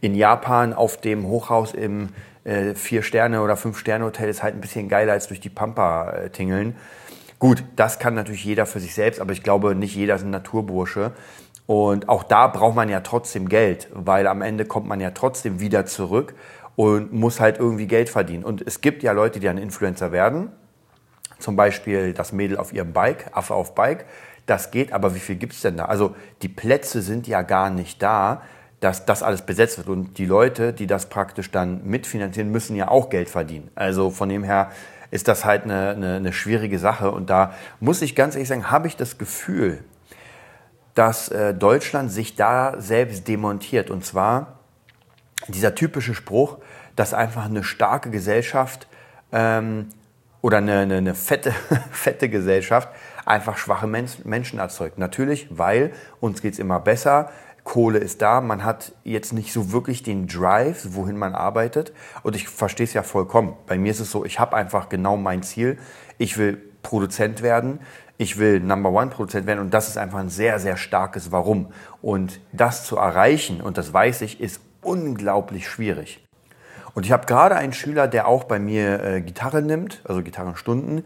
in 0.03 0.15
Japan 0.15 0.73
auf 0.73 0.97
dem 0.97 1.25
Hochhaus 1.25 1.73
im 1.73 2.09
äh, 2.43 2.75
Vier-Sterne- 2.75 3.41
oder 3.41 3.55
Fünf-Sterne-Hotel 3.55 4.27
ist 4.27 4.43
halt 4.43 4.53
ein 4.53 4.59
bisschen 4.59 4.89
geiler 4.89 5.13
als 5.13 5.29
durch 5.29 5.39
die 5.39 5.49
Pampa 5.49 6.09
äh, 6.09 6.29
tingeln. 6.29 6.75
Gut, 7.39 7.63
das 7.77 7.99
kann 7.99 8.13
natürlich 8.13 8.43
jeder 8.43 8.65
für 8.65 8.81
sich 8.81 8.93
selbst, 8.93 9.21
aber 9.21 9.31
ich 9.31 9.43
glaube, 9.43 9.75
nicht 9.75 9.95
jeder 9.95 10.15
ist 10.15 10.23
ein 10.23 10.29
Naturbursche. 10.29 11.13
Und 11.67 12.09
auch 12.09 12.23
da 12.23 12.47
braucht 12.47 12.75
man 12.75 12.89
ja 12.89 12.99
trotzdem 12.99 13.47
Geld, 13.47 13.87
weil 13.93 14.27
am 14.27 14.41
Ende 14.41 14.65
kommt 14.65 14.87
man 14.87 14.99
ja 14.99 15.11
trotzdem 15.11 15.61
wieder 15.61 15.85
zurück 15.85 16.35
und 16.75 17.13
muss 17.13 17.39
halt 17.39 17.57
irgendwie 17.57 17.87
Geld 17.87 18.09
verdienen. 18.09 18.43
Und 18.43 18.61
es 18.61 18.81
gibt 18.81 19.03
ja 19.03 19.13
Leute, 19.13 19.39
die 19.39 19.45
dann 19.45 19.57
Influencer 19.57 20.11
werden. 20.11 20.51
Zum 21.39 21.55
Beispiel 21.55 22.11
das 22.11 22.33
Mädel 22.33 22.57
auf 22.57 22.73
ihrem 22.73 22.91
Bike, 22.91 23.27
Affe 23.31 23.53
auf 23.53 23.73
Bike. 23.73 24.03
Das 24.47 24.69
geht, 24.71 24.91
aber 24.91 25.15
wie 25.15 25.19
viel 25.19 25.37
gibt 25.37 25.53
es 25.53 25.61
denn 25.61 25.77
da? 25.77 25.85
Also 25.85 26.13
die 26.41 26.49
Plätze 26.49 27.01
sind 27.01 27.25
ja 27.25 27.41
gar 27.41 27.69
nicht 27.69 28.03
da, 28.03 28.41
dass 28.83 29.05
das 29.05 29.23
alles 29.23 29.43
besetzt 29.43 29.77
wird. 29.77 29.87
Und 29.87 30.17
die 30.17 30.25
Leute, 30.25 30.73
die 30.73 30.87
das 30.87 31.05
praktisch 31.05 31.49
dann 31.51 31.85
mitfinanzieren, 31.85 32.51
müssen 32.51 32.75
ja 32.75 32.89
auch 32.89 33.09
Geld 33.09 33.29
verdienen. 33.29 33.71
Also 33.75 34.09
von 34.09 34.27
dem 34.27 34.43
her 34.43 34.71
ist 35.09 35.29
das 35.29 35.45
halt 35.45 35.63
eine, 35.63 35.91
eine, 35.91 36.15
eine 36.15 36.33
schwierige 36.33 36.77
Sache. 36.77 37.09
Und 37.09 37.29
da 37.29 37.53
muss 37.79 38.01
ich 38.01 38.13
ganz 38.13 38.35
ehrlich 38.35 38.49
sagen, 38.49 38.71
habe 38.71 38.87
ich 38.87 38.97
das 38.97 39.17
Gefühl, 39.17 39.85
dass 40.95 41.29
äh, 41.29 41.53
Deutschland 41.53 42.11
sich 42.11 42.35
da 42.35 42.75
selbst 42.77 43.27
demontiert. 43.29 43.89
Und 43.89 44.03
zwar 44.05 44.59
dieser 45.47 45.75
typische 45.75 46.13
Spruch, 46.13 46.57
dass 46.97 47.13
einfach 47.13 47.45
eine 47.45 47.63
starke 47.63 48.09
Gesellschaft 48.09 48.87
ähm, 49.31 49.87
oder 50.41 50.57
eine, 50.57 50.79
eine, 50.79 50.97
eine 50.97 51.15
fette, 51.15 51.53
fette 51.91 52.27
Gesellschaft 52.27 52.89
einfach 53.25 53.57
schwache 53.57 53.87
Menschen 53.87 54.59
erzeugt. 54.59 54.97
Natürlich, 54.97 55.47
weil 55.49 55.93
uns 56.19 56.41
geht 56.41 56.53
es 56.53 56.59
immer 56.59 56.81
besser, 56.81 57.31
Kohle 57.63 57.99
ist 57.99 58.21
da, 58.21 58.41
man 58.41 58.63
hat 58.63 58.91
jetzt 59.03 59.31
nicht 59.31 59.53
so 59.53 59.71
wirklich 59.71 60.03
den 60.03 60.27
Drive, 60.27 60.87
wohin 60.91 61.17
man 61.17 61.33
arbeitet. 61.33 61.93
Und 62.23 62.35
ich 62.35 62.49
verstehe 62.49 62.85
es 62.85 62.93
ja 62.93 63.03
vollkommen. 63.03 63.55
Bei 63.67 63.77
mir 63.77 63.91
ist 63.91 64.01
es 64.01 64.11
so, 64.11 64.25
ich 64.25 64.39
habe 64.39 64.55
einfach 64.55 64.89
genau 64.89 65.15
mein 65.15 65.43
Ziel. 65.43 65.77
Ich 66.17 66.37
will 66.37 66.61
Produzent 66.81 67.41
werden 67.41 67.79
ich 68.17 68.37
will 68.37 68.59
Number 68.59 68.91
One 68.91 69.09
Produzent 69.09 69.47
werden 69.47 69.59
und 69.59 69.73
das 69.73 69.89
ist 69.89 69.97
einfach 69.97 70.19
ein 70.19 70.29
sehr, 70.29 70.59
sehr 70.59 70.77
starkes 70.77 71.31
Warum. 71.31 71.71
Und 72.01 72.39
das 72.51 72.85
zu 72.85 72.97
erreichen, 72.97 73.61
und 73.61 73.77
das 73.77 73.93
weiß 73.93 74.21
ich, 74.21 74.39
ist 74.39 74.61
unglaublich 74.81 75.67
schwierig. 75.67 76.23
Und 76.93 77.05
ich 77.05 77.11
habe 77.11 77.25
gerade 77.25 77.55
einen 77.55 77.73
Schüler, 77.73 78.07
der 78.07 78.27
auch 78.27 78.43
bei 78.43 78.59
mir 78.59 79.03
äh, 79.03 79.21
Gitarre 79.21 79.61
nimmt, 79.61 80.01
also 80.05 80.21
Gitarrenstunden, 80.21 81.03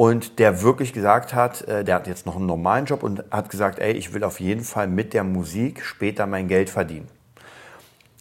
und 0.00 0.38
der 0.38 0.62
wirklich 0.62 0.94
gesagt 0.94 1.34
hat, 1.34 1.68
äh, 1.68 1.84
der 1.84 1.96
hat 1.96 2.06
jetzt 2.06 2.24
noch 2.24 2.36
einen 2.36 2.46
normalen 2.46 2.86
Job 2.86 3.02
und 3.02 3.22
hat 3.30 3.50
gesagt, 3.50 3.78
ey, 3.78 3.92
ich 3.92 4.14
will 4.14 4.24
auf 4.24 4.40
jeden 4.40 4.64
Fall 4.64 4.86
mit 4.86 5.12
der 5.12 5.24
Musik 5.24 5.84
später 5.84 6.24
mein 6.24 6.48
Geld 6.48 6.70
verdienen. 6.70 7.06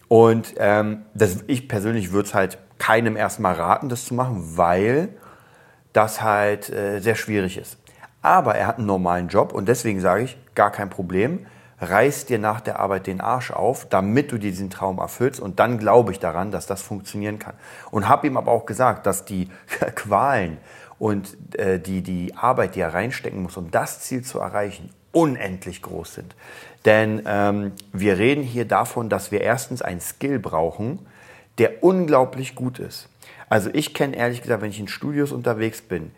Und 0.09 0.55
ähm, 0.57 1.05
das, 1.13 1.37
ich 1.47 1.69
persönlich 1.69 2.11
würde 2.11 2.27
es 2.27 2.33
halt 2.33 2.57
keinem 2.79 3.15
erstmal 3.15 3.53
raten, 3.53 3.87
das 3.87 4.03
zu 4.03 4.13
machen, 4.13 4.57
weil 4.57 5.07
das 5.93 6.21
halt 6.21 6.69
äh, 6.69 6.99
sehr 6.99 7.15
schwierig 7.15 7.57
ist. 7.57 7.77
Aber 8.21 8.55
er 8.55 8.67
hat 8.67 8.77
einen 8.77 8.87
normalen 8.87 9.29
Job 9.29 9.53
und 9.53 9.69
deswegen 9.69 10.01
sage 10.01 10.23
ich, 10.23 10.37
gar 10.55 10.73
kein 10.73 10.89
Problem. 10.89 11.45
Reiß 11.79 12.25
dir 12.25 12.39
nach 12.39 12.59
der 12.59 12.77
Arbeit 12.79 13.07
den 13.07 13.21
Arsch 13.21 13.51
auf, 13.51 13.87
damit 13.87 14.33
du 14.33 14.37
dir 14.37 14.51
diesen 14.51 14.69
Traum 14.69 14.97
erfüllst 14.97 15.39
und 15.39 15.61
dann 15.61 15.77
glaube 15.77 16.11
ich 16.11 16.19
daran, 16.19 16.51
dass 16.51 16.67
das 16.67 16.81
funktionieren 16.81 17.39
kann. 17.39 17.53
Und 17.89 18.09
habe 18.09 18.27
ihm 18.27 18.35
aber 18.35 18.51
auch 18.51 18.65
gesagt, 18.65 19.05
dass 19.05 19.23
die 19.23 19.47
Qualen 19.95 20.57
und 20.99 21.37
äh, 21.57 21.79
die, 21.79 22.01
die 22.01 22.35
Arbeit, 22.35 22.75
die 22.75 22.81
er 22.81 22.93
reinstecken 22.93 23.41
muss, 23.41 23.57
um 23.57 23.71
das 23.71 24.01
Ziel 24.01 24.23
zu 24.23 24.39
erreichen, 24.39 24.91
unendlich 25.11 25.81
groß 25.81 26.13
sind. 26.13 26.35
Denn 26.85 27.23
ähm, 27.25 27.71
wir 27.93 28.17
reden 28.17 28.43
hier 28.43 28.65
davon, 28.65 29.09
dass 29.09 29.31
wir 29.31 29.41
erstens 29.41 29.81
einen 29.81 30.01
Skill 30.01 30.39
brauchen, 30.39 30.99
der 31.57 31.83
unglaublich 31.83 32.55
gut 32.55 32.79
ist. 32.79 33.09
Also 33.49 33.69
ich 33.73 33.93
kenne 33.93 34.15
ehrlich 34.15 34.41
gesagt, 34.41 34.61
wenn 34.61 34.69
ich 34.69 34.79
in 34.79 34.87
Studios 34.87 35.31
unterwegs 35.31 35.81
bin, 35.81 36.11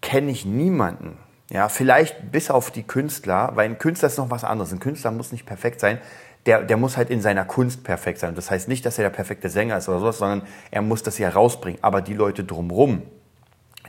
kenne 0.00 0.30
ich 0.30 0.46
niemanden, 0.46 1.18
ja, 1.50 1.68
vielleicht 1.68 2.30
bis 2.30 2.48
auf 2.48 2.70
die 2.70 2.84
Künstler, 2.84 3.50
weil 3.54 3.68
ein 3.68 3.78
Künstler 3.78 4.06
ist 4.06 4.18
noch 4.18 4.30
was 4.30 4.44
anderes. 4.44 4.72
Ein 4.72 4.78
Künstler 4.78 5.10
muss 5.10 5.32
nicht 5.32 5.46
perfekt 5.46 5.80
sein. 5.80 5.98
Der, 6.46 6.62
der 6.62 6.76
muss 6.76 6.96
halt 6.96 7.10
in 7.10 7.20
seiner 7.20 7.44
Kunst 7.44 7.82
perfekt 7.82 8.20
sein. 8.20 8.36
Das 8.36 8.50
heißt 8.50 8.68
nicht, 8.68 8.86
dass 8.86 8.98
er 8.98 9.02
der 9.02 9.10
perfekte 9.10 9.50
Sänger 9.50 9.76
ist 9.76 9.88
oder 9.88 9.98
sowas, 9.98 10.18
sondern 10.18 10.42
er 10.70 10.80
muss 10.80 11.02
das 11.02 11.18
ja 11.18 11.28
rausbringen. 11.28 11.82
Aber 11.82 12.02
die 12.02 12.14
Leute 12.14 12.44
drumrum, 12.44 13.02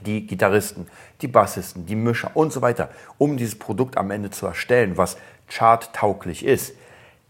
die 0.02 0.26
Gitarristen, 0.26 0.86
die 1.20 1.28
Bassisten, 1.28 1.86
die 1.86 1.96
Mischer 1.96 2.30
und 2.34 2.52
so 2.52 2.62
weiter, 2.62 2.90
um 3.18 3.36
dieses 3.36 3.58
Produkt 3.58 3.96
am 3.96 4.10
Ende 4.10 4.30
zu 4.30 4.46
erstellen, 4.46 4.96
was 4.96 5.16
charttauglich 5.48 6.44
ist, 6.44 6.74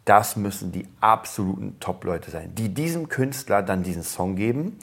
das 0.05 0.37
müssen 0.37 0.73
die 0.73 0.87
absoluten 1.01 1.79
Top-Leute 1.79 2.31
sein, 2.31 2.55
die 2.55 2.69
diesem 2.69 3.09
Künstler 3.09 3.63
dann 3.63 3.83
diesen 3.83 4.03
Song 4.03 4.37
geben 4.37 4.79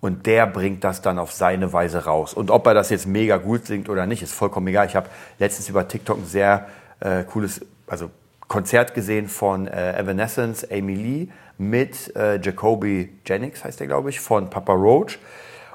und 0.00 0.26
der 0.26 0.46
bringt 0.46 0.82
das 0.82 1.02
dann 1.02 1.18
auf 1.18 1.32
seine 1.32 1.72
Weise 1.72 2.04
raus. 2.04 2.34
Und 2.34 2.50
ob 2.50 2.66
er 2.66 2.74
das 2.74 2.90
jetzt 2.90 3.06
mega 3.06 3.36
gut 3.36 3.66
singt 3.66 3.88
oder 3.88 4.06
nicht, 4.06 4.22
ist 4.22 4.32
vollkommen 4.32 4.66
egal. 4.66 4.86
Ich 4.86 4.96
habe 4.96 5.08
letztens 5.38 5.68
über 5.68 5.86
TikTok 5.86 6.18
ein 6.18 6.26
sehr 6.26 6.68
äh, 7.00 7.22
cooles, 7.24 7.60
also 7.86 8.10
Konzert 8.48 8.94
gesehen 8.94 9.28
von 9.28 9.66
äh, 9.66 9.98
Evanescence, 9.98 10.66
Amy 10.70 10.94
Lee 10.94 11.28
mit 11.56 12.14
äh, 12.16 12.40
Jacoby 12.40 13.10
Jennings, 13.24 13.64
heißt 13.64 13.78
der, 13.80 13.86
glaube 13.86 14.10
ich, 14.10 14.20
von 14.20 14.50
Papa 14.50 14.72
Roach. 14.72 15.18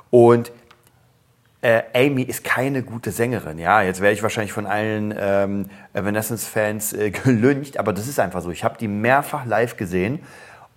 Und 0.10 0.52
äh, 1.62 1.82
Amy 1.94 2.22
ist 2.24 2.44
keine 2.44 2.84
gute 2.84 3.12
Sängerin. 3.12 3.58
Ja, 3.58 3.82
jetzt 3.82 4.02
werde 4.02 4.14
ich 4.14 4.24
wahrscheinlich 4.24 4.54
von 4.54 4.66
allen 4.66 5.14
ähm, 5.18 5.66
Evanescence-Fans 5.94 6.94
äh, 6.94 7.12
gelüncht, 7.24 7.78
aber 7.80 7.94
das 7.94 8.08
ist 8.08 8.20
einfach 8.20 8.42
so. 8.42 8.52
Ich 8.52 8.64
habe 8.64 8.78
die 8.78 8.88
mehrfach 8.88 9.46
live 9.46 9.78
gesehen 9.78 10.20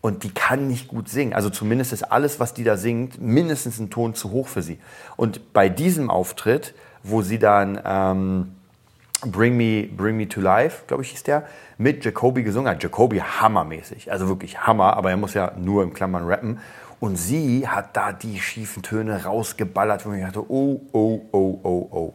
und 0.01 0.25
die 0.25 0.33
kann 0.33 0.69
nicht 0.69 0.89
gut 0.89 1.09
singen. 1.09 1.35
Also 1.35 1.51
zumindest 1.51 1.93
ist 1.93 2.05
alles, 2.05 2.41
was 2.41 2.55
die 2.55 2.65
da 2.65 2.77
singt, 2.77 3.21
mindestens 3.21 3.79
ein 3.79 3.91
Ton 3.91 4.15
zu 4.15 4.31
hoch 4.31 4.49
für 4.49 4.63
sie. 4.63 4.79
Und 5.17 5.53
bei 5.53 5.69
diesem 5.69 6.09
Auftritt, 6.09 6.75
wo 7.03 7.21
sie 7.23 7.39
dann 7.39 7.81
ähm, 7.85 8.55
Bring 9.27 9.57
Me, 9.57 9.87
Bring 9.87 10.17
Me 10.17 10.29
to 10.29 10.41
Life, 10.41 10.85
glaube 10.87 11.03
ich, 11.03 11.11
hieß 11.11 11.25
der, 11.25 11.45
mit 11.79 12.05
Jacoby 12.05 12.43
gesungen 12.43 12.71
hat. 12.71 12.83
Jacoby 12.83 13.19
hammermäßig, 13.19 14.11
also 14.11 14.29
wirklich 14.29 14.67
Hammer, 14.67 14.97
aber 14.97 15.11
er 15.11 15.17
muss 15.17 15.35
ja 15.35 15.53
nur 15.59 15.83
im 15.83 15.93
Klammern 15.93 16.27
rappen. 16.27 16.61
Und 17.01 17.17
sie 17.17 17.67
hat 17.67 17.97
da 17.97 18.13
die 18.13 18.39
schiefen 18.41 18.83
Töne 18.83 19.25
rausgeballert, 19.25 20.05
wo 20.05 20.13
ich 20.13 20.23
dachte, 20.23 20.51
oh, 20.51 20.83
oh, 20.93 21.23
oh, 21.33 21.59
oh, 21.63 21.89
oh. 21.91 22.15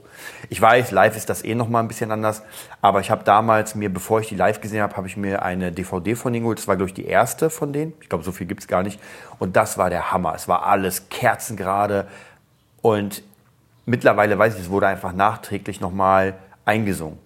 Ich 0.49 0.61
weiß, 0.61 0.91
live 0.91 1.17
ist 1.17 1.27
das 1.27 1.43
eh 1.43 1.55
noch 1.55 1.69
mal 1.69 1.79
ein 1.79 1.87
bisschen 1.87 2.11
anders, 2.11 2.43
aber 2.81 2.99
ich 2.99 3.09
habe 3.09 3.23
damals 3.23 3.73
mir, 3.73 3.91
bevor 3.91 4.19
ich 4.19 4.27
die 4.27 4.35
live 4.35 4.61
gesehen 4.61 4.83
habe, 4.83 4.95
habe 4.95 5.07
ich 5.07 5.17
mir 5.17 5.41
eine 5.41 5.71
DVD 5.71 6.13
von 6.13 6.33
denen 6.33 6.43
geholt. 6.43 6.59
Das 6.59 6.67
war, 6.67 6.75
glaube 6.75 6.89
ich, 6.89 6.93
die 6.93 7.05
erste 7.05 7.49
von 7.49 7.73
denen. 7.73 7.93
Ich 7.99 8.09
glaube, 8.09 8.23
so 8.23 8.31
viel 8.31 8.45
gibt 8.45 8.61
es 8.61 8.67
gar 8.67 8.83
nicht. 8.83 8.99
Und 9.39 9.55
das 9.55 9.79
war 9.79 9.89
der 9.89 10.11
Hammer. 10.11 10.35
Es 10.35 10.47
war 10.47 10.67
alles 10.67 11.09
kerzengerade. 11.09 12.05
Und 12.83 13.23
mittlerweile 13.87 14.37
weiß 14.37 14.53
ich, 14.53 14.61
es 14.61 14.69
wurde 14.69 14.85
einfach 14.85 15.13
nachträglich 15.13 15.81
noch 15.81 15.91
mal 15.91 16.35
eingesungen. 16.65 17.19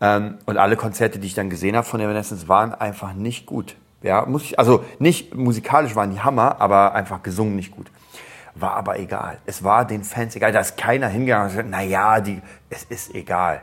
Ähm, 0.00 0.38
und 0.46 0.58
alle 0.58 0.76
Konzerte, 0.76 1.18
die 1.18 1.26
ich 1.26 1.34
dann 1.34 1.50
gesehen 1.50 1.76
habe 1.76 1.86
von 1.86 2.00
Evanescence, 2.00 2.48
waren 2.48 2.74
einfach 2.74 3.14
nicht 3.14 3.46
gut. 3.46 3.76
Ja, 4.02 4.26
muss 4.26 4.42
ich, 4.42 4.58
also 4.58 4.84
nicht 4.98 5.34
musikalisch 5.34 5.96
waren 5.96 6.10
die 6.10 6.20
Hammer, 6.20 6.60
aber 6.60 6.94
einfach 6.94 7.22
gesungen 7.22 7.56
nicht 7.56 7.70
gut. 7.70 7.90
War 8.54 8.74
aber 8.74 8.98
egal. 8.98 9.38
Es 9.46 9.64
war 9.64 9.86
den 9.86 10.04
Fans 10.04 10.36
egal. 10.36 10.52
Da 10.52 10.60
ist 10.60 10.76
keiner 10.76 11.08
hingegangen 11.08 11.46
und 11.46 11.50
gesagt, 11.50 11.70
naja, 11.70 12.20
die, 12.20 12.42
es 12.68 12.84
ist 12.84 13.14
egal. 13.14 13.62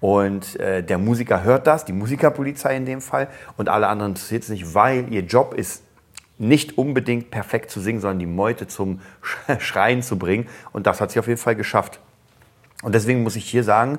Und 0.00 0.58
äh, 0.60 0.82
der 0.82 0.98
Musiker 0.98 1.42
hört 1.42 1.66
das, 1.66 1.84
die 1.84 1.92
Musikerpolizei 1.92 2.76
in 2.76 2.84
dem 2.84 3.00
Fall, 3.00 3.28
und 3.56 3.68
alle 3.68 3.86
anderen 3.88 4.12
interessiert 4.12 4.42
es 4.42 4.48
nicht, 4.50 4.74
weil 4.74 5.12
ihr 5.12 5.22
Job 5.22 5.54
ist, 5.54 5.82
nicht 6.38 6.76
unbedingt 6.76 7.30
perfekt 7.30 7.70
zu 7.70 7.80
singen, 7.80 8.00
sondern 8.00 8.18
die 8.18 8.26
Meute 8.26 8.66
zum 8.66 9.00
Schreien 9.58 10.02
zu 10.02 10.18
bringen. 10.18 10.48
Und 10.72 10.86
das 10.86 11.00
hat 11.00 11.10
sie 11.10 11.18
auf 11.18 11.28
jeden 11.28 11.40
Fall 11.40 11.56
geschafft. 11.56 11.98
Und 12.82 12.94
deswegen 12.94 13.22
muss 13.22 13.36
ich 13.36 13.48
hier 13.48 13.64
sagen, 13.64 13.98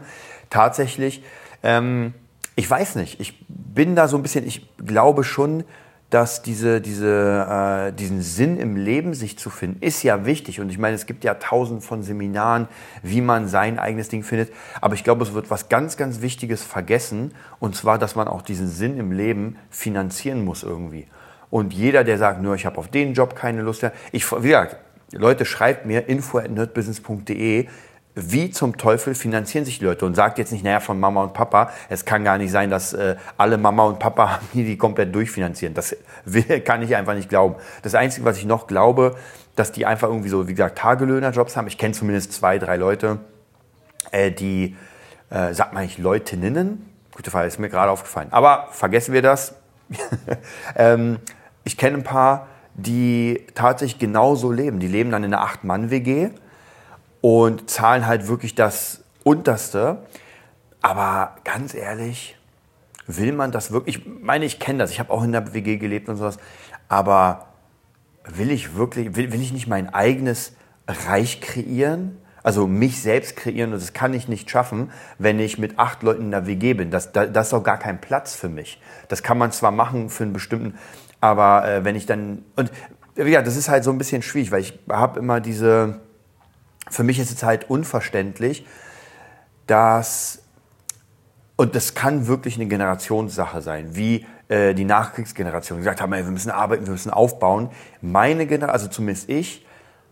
tatsächlich, 0.49 1.23
ähm, 1.63 2.13
ich 2.55 2.69
weiß 2.69 2.95
nicht, 2.95 3.19
ich 3.19 3.45
bin 3.47 3.95
da 3.95 4.07
so 4.07 4.17
ein 4.17 4.23
bisschen, 4.23 4.45
ich 4.45 4.67
glaube 4.77 5.23
schon, 5.23 5.63
dass 6.09 6.41
diese, 6.41 6.79
diese, 6.79 7.89
äh, 7.89 7.91
diesen 7.91 8.21
Sinn 8.21 8.57
im 8.57 8.77
Leben 8.77 9.13
sich 9.13 9.37
zu 9.37 9.49
finden, 9.49 9.81
ist 9.81 10.03
ja 10.03 10.25
wichtig. 10.25 10.61
Und 10.61 10.69
ich 10.69 10.77
meine, 10.77 10.95
es 10.95 11.05
gibt 11.05 11.25
ja 11.25 11.33
tausend 11.33 11.83
von 11.83 12.01
Seminaren, 12.01 12.69
wie 13.03 13.19
man 13.19 13.49
sein 13.49 13.77
eigenes 13.77 14.07
Ding 14.07 14.23
findet. 14.23 14.53
Aber 14.79 14.95
ich 14.95 15.03
glaube, 15.03 15.23
es 15.23 15.33
wird 15.33 15.51
was 15.51 15.67
ganz, 15.67 15.97
ganz 15.97 16.21
Wichtiges 16.21 16.63
vergessen. 16.63 17.33
Und 17.59 17.75
zwar, 17.75 17.97
dass 17.97 18.15
man 18.15 18.29
auch 18.29 18.41
diesen 18.41 18.69
Sinn 18.69 18.97
im 18.97 19.11
Leben 19.11 19.57
finanzieren 19.69 20.45
muss 20.45 20.63
irgendwie. 20.63 21.07
Und 21.49 21.73
jeder, 21.73 22.05
der 22.05 22.17
sagt, 22.17 22.41
nur 22.41 22.55
ich 22.55 22.65
habe 22.65 22.77
auf 22.77 22.87
den 22.87 23.13
Job 23.13 23.35
keine 23.35 23.61
Lust 23.61 23.81
mehr. 23.81 23.91
Ich, 24.13 24.31
wie 24.31 24.47
gesagt, 24.47 24.77
Leute, 25.11 25.45
schreibt 25.45 25.85
mir 25.85 26.07
info 26.07 26.37
at 26.37 26.51
nerdbusiness.de 26.51 27.67
wie 28.19 28.49
zum 28.49 28.77
Teufel 28.77 29.13
finanzieren 29.13 29.63
sich 29.63 29.77
die 29.77 29.85
Leute 29.85 30.03
und 30.05 30.15
sagt 30.15 30.39
jetzt 30.39 30.51
nicht, 30.51 30.63
naja, 30.63 30.79
von 30.79 30.99
Mama 30.99 31.21
und 31.21 31.33
Papa. 31.33 31.69
Es 31.87 32.03
kann 32.03 32.23
gar 32.23 32.39
nicht 32.39 32.49
sein, 32.49 32.71
dass 32.71 32.93
äh, 32.93 33.15
alle 33.37 33.59
Mama 33.59 33.83
und 33.83 33.99
Papa 33.99 34.31
haben, 34.33 34.47
die 34.53 34.65
die 34.65 34.77
komplett 34.77 35.13
durchfinanzieren. 35.13 35.75
Das 35.75 35.95
kann 36.65 36.81
ich 36.81 36.95
einfach 36.95 37.13
nicht 37.13 37.29
glauben. 37.29 37.55
Das 37.83 37.93
Einzige, 37.93 38.25
was 38.25 38.39
ich 38.39 38.45
noch 38.45 38.65
glaube, 38.65 39.15
dass 39.55 39.71
die 39.71 39.85
einfach 39.85 40.07
irgendwie 40.07 40.29
so, 40.29 40.47
wie 40.47 40.53
gesagt, 40.53 40.79
Tagelöhnerjobs 40.79 41.55
haben. 41.55 41.67
Ich 41.67 41.77
kenne 41.77 41.93
zumindest 41.93 42.33
zwei, 42.33 42.57
drei 42.57 42.75
Leute, 42.77 43.19
äh, 44.11 44.31
die, 44.31 44.75
äh, 45.29 45.53
sagt 45.53 45.73
man 45.73 45.83
nicht 45.83 45.99
Leutinnen? 45.99 46.89
Gute 47.15 47.29
Frage, 47.29 47.47
ist 47.47 47.59
mir 47.59 47.69
gerade 47.69 47.91
aufgefallen. 47.91 48.29
Aber 48.31 48.69
vergessen 48.71 49.13
wir 49.13 49.21
das. 49.21 49.53
ähm, 50.75 51.19
ich 51.63 51.77
kenne 51.77 51.97
ein 51.97 52.03
paar, 52.03 52.47
die 52.73 53.45
tatsächlich 53.53 53.99
genauso 53.99 54.51
leben. 54.51 54.79
Die 54.79 54.87
leben 54.87 55.11
dann 55.11 55.23
in 55.23 55.33
einer 55.33 55.43
Acht-Mann-WG 55.43 56.31
und 57.27 57.69
zahlen 57.69 58.07
halt 58.07 58.29
wirklich 58.29 58.55
das 58.55 59.03
Unterste. 59.25 59.97
Aber 60.81 61.35
ganz 61.43 61.73
ehrlich, 61.73 62.37
will 63.05 63.33
man 63.33 63.51
das 63.51 63.73
wirklich? 63.73 63.97
Ich 63.97 64.05
meine, 64.21 64.45
ich 64.45 64.59
kenne 64.59 64.79
das. 64.79 64.91
Ich 64.91 64.99
habe 65.01 65.11
auch 65.11 65.25
in 65.25 65.33
der 65.33 65.53
WG 65.53 65.75
gelebt 65.75 66.07
und 66.07 66.15
sowas. 66.15 66.37
Aber 66.87 67.47
will 68.23 68.49
ich 68.49 68.75
wirklich, 68.75 69.17
will, 69.17 69.33
will 69.33 69.41
ich 69.41 69.51
nicht 69.51 69.67
mein 69.67 69.93
eigenes 69.93 70.53
Reich 70.87 71.41
kreieren? 71.41 72.17
Also 72.43 72.65
mich 72.65 73.01
selbst 73.01 73.35
kreieren 73.35 73.73
und 73.73 73.81
das 73.81 73.91
kann 73.91 74.13
ich 74.13 74.29
nicht 74.29 74.49
schaffen, 74.49 74.89
wenn 75.19 75.37
ich 75.37 75.57
mit 75.57 75.77
acht 75.79 76.03
Leuten 76.03 76.21
in 76.21 76.31
der 76.31 76.47
WG 76.47 76.75
bin. 76.75 76.91
Das, 76.91 77.11
das, 77.11 77.33
das 77.33 77.47
ist 77.47 77.53
auch 77.53 77.63
gar 77.63 77.77
kein 77.77 77.99
Platz 77.99 78.35
für 78.35 78.47
mich. 78.47 78.81
Das 79.09 79.21
kann 79.21 79.37
man 79.37 79.51
zwar 79.51 79.71
machen 79.71 80.09
für 80.09 80.23
einen 80.23 80.31
bestimmten, 80.31 80.77
aber 81.19 81.67
äh, 81.67 81.83
wenn 81.83 81.97
ich 81.97 82.05
dann 82.05 82.45
und 82.55 82.71
ja, 83.17 83.41
das 83.41 83.57
ist 83.57 83.67
halt 83.67 83.83
so 83.83 83.91
ein 83.91 83.97
bisschen 83.97 84.21
schwierig, 84.21 84.51
weil 84.51 84.61
ich 84.61 84.79
habe 84.87 85.19
immer 85.19 85.41
diese 85.41 85.99
für 86.89 87.03
mich 87.03 87.19
ist 87.19 87.31
es 87.31 87.43
halt 87.43 87.69
unverständlich, 87.69 88.65
dass, 89.67 90.41
und 91.55 91.75
das 91.75 91.93
kann 91.93 92.27
wirklich 92.27 92.55
eine 92.55 92.67
Generationssache 92.67 93.61
sein, 93.61 93.95
wie 93.95 94.25
äh, 94.47 94.73
die 94.73 94.85
Nachkriegsgeneration 94.85 95.79
gesagt 95.79 96.01
haben, 96.01 96.13
ey, 96.13 96.23
wir 96.23 96.31
müssen 96.31 96.51
arbeiten, 96.51 96.85
wir 96.85 96.93
müssen 96.93 97.11
aufbauen. 97.11 97.69
Meine 98.01 98.45
Generation, 98.47 98.73
also 98.73 98.87
zumindest 98.87 99.29
ich, 99.29 99.65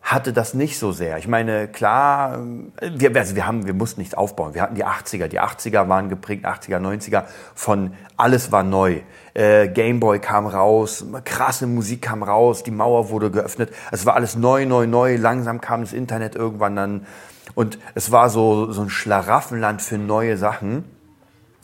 hatte 0.05 0.33
das 0.33 0.53
nicht 0.53 0.77
so 0.77 0.91
sehr. 0.91 1.17
Ich 1.17 1.27
meine, 1.27 1.67
klar, 1.67 2.37
wir, 2.79 3.15
also 3.15 3.35
wir, 3.35 3.47
haben, 3.47 3.65
wir 3.65 3.73
mussten 3.73 3.99
nichts 3.99 4.13
aufbauen. 4.13 4.53
Wir 4.53 4.61
hatten 4.61 4.75
die 4.75 4.85
80er. 4.85 5.27
Die 5.27 5.41
80er 5.41 5.89
waren 5.89 6.09
geprägt, 6.09 6.45
80er, 6.45 6.77
90er 6.77 7.23
von 7.55 7.91
alles 8.15 8.51
war 8.51 8.61
neu. 8.61 9.01
Äh, 9.33 9.67
Gameboy 9.67 10.19
kam 10.19 10.45
raus, 10.45 11.03
krasse 11.23 11.65
Musik 11.65 12.03
kam 12.03 12.21
raus, 12.21 12.61
die 12.61 12.69
Mauer 12.69 13.09
wurde 13.09 13.31
geöffnet. 13.31 13.73
Es 13.91 14.05
war 14.05 14.13
alles 14.13 14.35
neu, 14.35 14.67
neu, 14.67 14.85
neu. 14.85 15.15
Langsam 15.15 15.59
kam 15.59 15.81
das 15.81 15.91
Internet 15.91 16.35
irgendwann 16.35 16.75
dann. 16.75 17.07
Und 17.55 17.79
es 17.95 18.11
war 18.11 18.29
so, 18.29 18.71
so 18.71 18.83
ein 18.83 18.91
Schlaraffenland 18.91 19.81
für 19.81 19.97
neue 19.97 20.37
Sachen. 20.37 20.85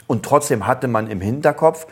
Und 0.07 0.25
trotzdem 0.25 0.65
hatte 0.65 0.88
man 0.88 1.12
im 1.12 1.21
Hinterkopf, 1.21 1.86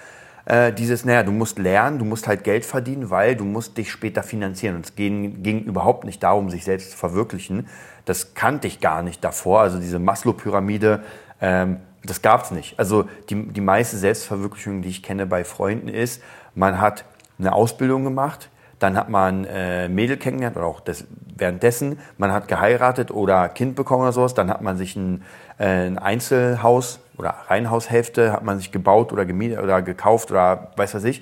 äh, 0.50 0.74
dieses, 0.74 1.06
naja, 1.06 1.22
du 1.22 1.32
musst 1.32 1.60
lernen, 1.60 2.00
du 2.00 2.06
musst 2.06 2.28
halt 2.28 2.44
Geld 2.44 2.66
verdienen, 2.66 3.12
weil 3.12 3.36
du 3.36 3.46
musst 3.46 3.78
dich 3.78 3.92
später 3.92 4.24
finanzieren. 4.24 4.76
Und 4.76 4.86
es 4.86 4.96
ging, 4.96 5.44
ging 5.44 5.64
überhaupt 5.64 6.06
nicht 6.06 6.24
darum, 6.24 6.50
sich 6.50 6.64
selbst 6.64 6.92
zu 6.92 6.98
verwirklichen. 6.98 7.68
Das 8.06 8.34
kannte 8.34 8.68
ich 8.68 8.82
gar 8.82 9.04
nicht 9.04 9.24
davor. 9.24 9.62
Also 9.62 9.80
diese 9.80 10.00
Maslow-Pyramide, 10.00 11.04
ähm, 11.40 11.78
das 12.04 12.24
gab 12.24 12.44
es 12.44 12.52
nicht. 12.52 12.80
Also 12.80 13.08
die, 13.30 13.48
die 13.50 13.62
meiste 13.62 13.98
Selbstverwirklichung, 13.98 14.82
die 14.82 14.90
ich 14.90 15.04
kenne 15.04 15.28
bei 15.28 15.44
Freunden, 15.44 15.88
ist, 15.88 16.24
man 16.56 16.82
hat 16.82 17.06
eine 17.38 17.54
Ausbildung 17.54 18.04
gemacht, 18.04 18.50
dann 18.80 18.98
hat 18.98 19.10
man 19.10 19.46
äh, 19.46 19.88
Mädel 19.88 20.18
kennengelernt 20.18 20.58
oder 20.58 20.66
auch 20.66 20.80
das, 20.80 21.06
währenddessen, 21.38 22.00
man 22.18 22.32
hat 22.32 22.48
geheiratet 22.48 23.12
oder 23.12 23.50
Kind 23.50 23.76
bekommen 23.76 24.02
oder 24.02 24.14
sowas, 24.14 24.34
dann 24.34 24.50
hat 24.50 24.62
man 24.62 24.78
sich 24.78 24.96
ein, 24.96 25.24
ein 25.60 25.98
Einzelhaus 25.98 27.00
oder 27.18 27.36
Reihenhaushälfte 27.48 28.32
hat 28.32 28.44
man 28.44 28.58
sich 28.58 28.72
gebaut 28.72 29.12
oder 29.12 29.26
gemietet 29.26 29.60
oder 29.60 29.82
gekauft 29.82 30.32
oder 30.32 30.72
weiß 30.78 30.96
was 30.96 31.04
ich 31.04 31.22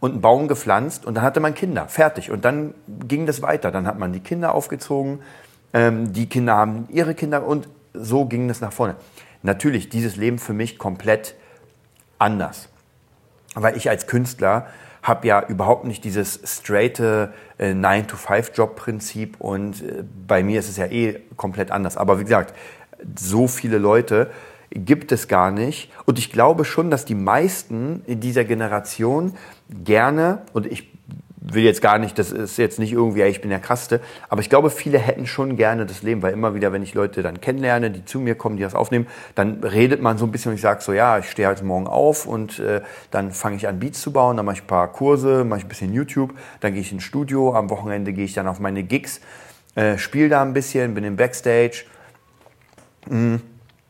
und 0.00 0.12
einen 0.12 0.20
Baum 0.20 0.48
gepflanzt 0.48 1.06
und 1.06 1.14
dann 1.14 1.24
hatte 1.24 1.40
man 1.40 1.54
Kinder, 1.54 1.88
fertig. 1.88 2.30
Und 2.30 2.44
dann 2.44 2.74
ging 3.06 3.26
das 3.26 3.42
weiter. 3.42 3.70
Dann 3.70 3.86
hat 3.86 3.98
man 3.98 4.12
die 4.12 4.20
Kinder 4.20 4.54
aufgezogen, 4.54 5.20
ähm, 5.72 6.12
die 6.12 6.28
Kinder 6.28 6.56
haben 6.56 6.88
ihre 6.90 7.14
Kinder 7.14 7.46
und 7.46 7.68
so 7.92 8.26
ging 8.26 8.48
das 8.48 8.60
nach 8.60 8.72
vorne. 8.72 8.96
Natürlich, 9.42 9.88
dieses 9.88 10.16
Leben 10.16 10.38
für 10.38 10.52
mich 10.52 10.78
komplett 10.78 11.34
anders. 12.18 12.68
Weil 13.54 13.76
ich 13.76 13.88
als 13.88 14.06
Künstler 14.06 14.66
habe 15.02 15.26
ja 15.28 15.46
überhaupt 15.46 15.84
nicht 15.84 16.04
dieses 16.04 16.40
straighte 16.44 17.32
äh, 17.58 17.72
9-to-5-Job-Prinzip 17.72 19.36
und 19.40 19.82
äh, 19.82 20.04
bei 20.26 20.42
mir 20.42 20.58
ist 20.58 20.68
es 20.68 20.76
ja 20.76 20.86
eh 20.86 21.20
komplett 21.36 21.70
anders. 21.70 21.96
Aber 21.96 22.18
wie 22.18 22.24
gesagt, 22.24 22.54
so 23.18 23.48
viele 23.48 23.78
Leute 23.78 24.30
gibt 24.70 25.12
es 25.12 25.28
gar 25.28 25.50
nicht. 25.50 25.90
Und 26.04 26.18
ich 26.18 26.32
glaube 26.32 26.64
schon, 26.64 26.90
dass 26.90 27.04
die 27.04 27.14
meisten 27.14 28.02
in 28.06 28.20
dieser 28.20 28.44
Generation 28.44 29.34
gerne, 29.70 30.42
und 30.52 30.66
ich 30.66 30.92
will 31.40 31.62
jetzt 31.62 31.80
gar 31.80 31.98
nicht, 31.98 32.18
das 32.18 32.32
ist 32.32 32.58
jetzt 32.58 32.80
nicht 32.80 32.92
irgendwie, 32.92 33.22
ich 33.22 33.40
bin 33.40 33.50
der 33.50 33.60
Krasseste, 33.60 34.00
aber 34.28 34.40
ich 34.40 34.50
glaube, 34.50 34.68
viele 34.68 34.98
hätten 34.98 35.28
schon 35.28 35.56
gerne 35.56 35.86
das 35.86 36.02
Leben, 36.02 36.20
weil 36.20 36.32
immer 36.32 36.56
wieder, 36.56 36.72
wenn 36.72 36.82
ich 36.82 36.94
Leute 36.94 37.22
dann 37.22 37.40
kennenlerne, 37.40 37.92
die 37.92 38.04
zu 38.04 38.18
mir 38.18 38.34
kommen, 38.34 38.56
die 38.56 38.64
das 38.64 38.74
aufnehmen, 38.74 39.06
dann 39.36 39.62
redet 39.62 40.02
man 40.02 40.18
so 40.18 40.24
ein 40.24 40.32
bisschen 40.32 40.50
und 40.50 40.56
ich 40.56 40.60
sage 40.60 40.82
so, 40.82 40.92
ja, 40.92 41.18
ich 41.18 41.30
stehe 41.30 41.46
heute 41.46 41.64
morgen 41.64 41.86
auf 41.86 42.26
und 42.26 42.58
äh, 42.58 42.80
dann 43.12 43.30
fange 43.30 43.56
ich 43.56 43.68
an, 43.68 43.78
Beats 43.78 44.00
zu 44.00 44.12
bauen, 44.12 44.36
dann 44.36 44.44
mache 44.44 44.56
ich 44.56 44.62
ein 44.64 44.66
paar 44.66 44.90
Kurse, 44.90 45.44
mache 45.44 45.60
ich 45.60 45.66
ein 45.66 45.68
bisschen 45.68 45.92
YouTube, 45.92 46.34
dann 46.58 46.72
gehe 46.72 46.82
ich 46.82 46.90
ins 46.90 47.04
Studio, 47.04 47.54
am 47.54 47.70
Wochenende 47.70 48.12
gehe 48.12 48.24
ich 48.24 48.34
dann 48.34 48.48
auf 48.48 48.58
meine 48.58 48.82
Gigs 48.82 49.20
äh, 49.76 49.98
spiele 49.98 50.30
da 50.30 50.42
ein 50.42 50.54
bisschen, 50.54 50.94
bin 50.94 51.04
im 51.04 51.16
Backstage. 51.16 51.84
Mm. 53.06 53.36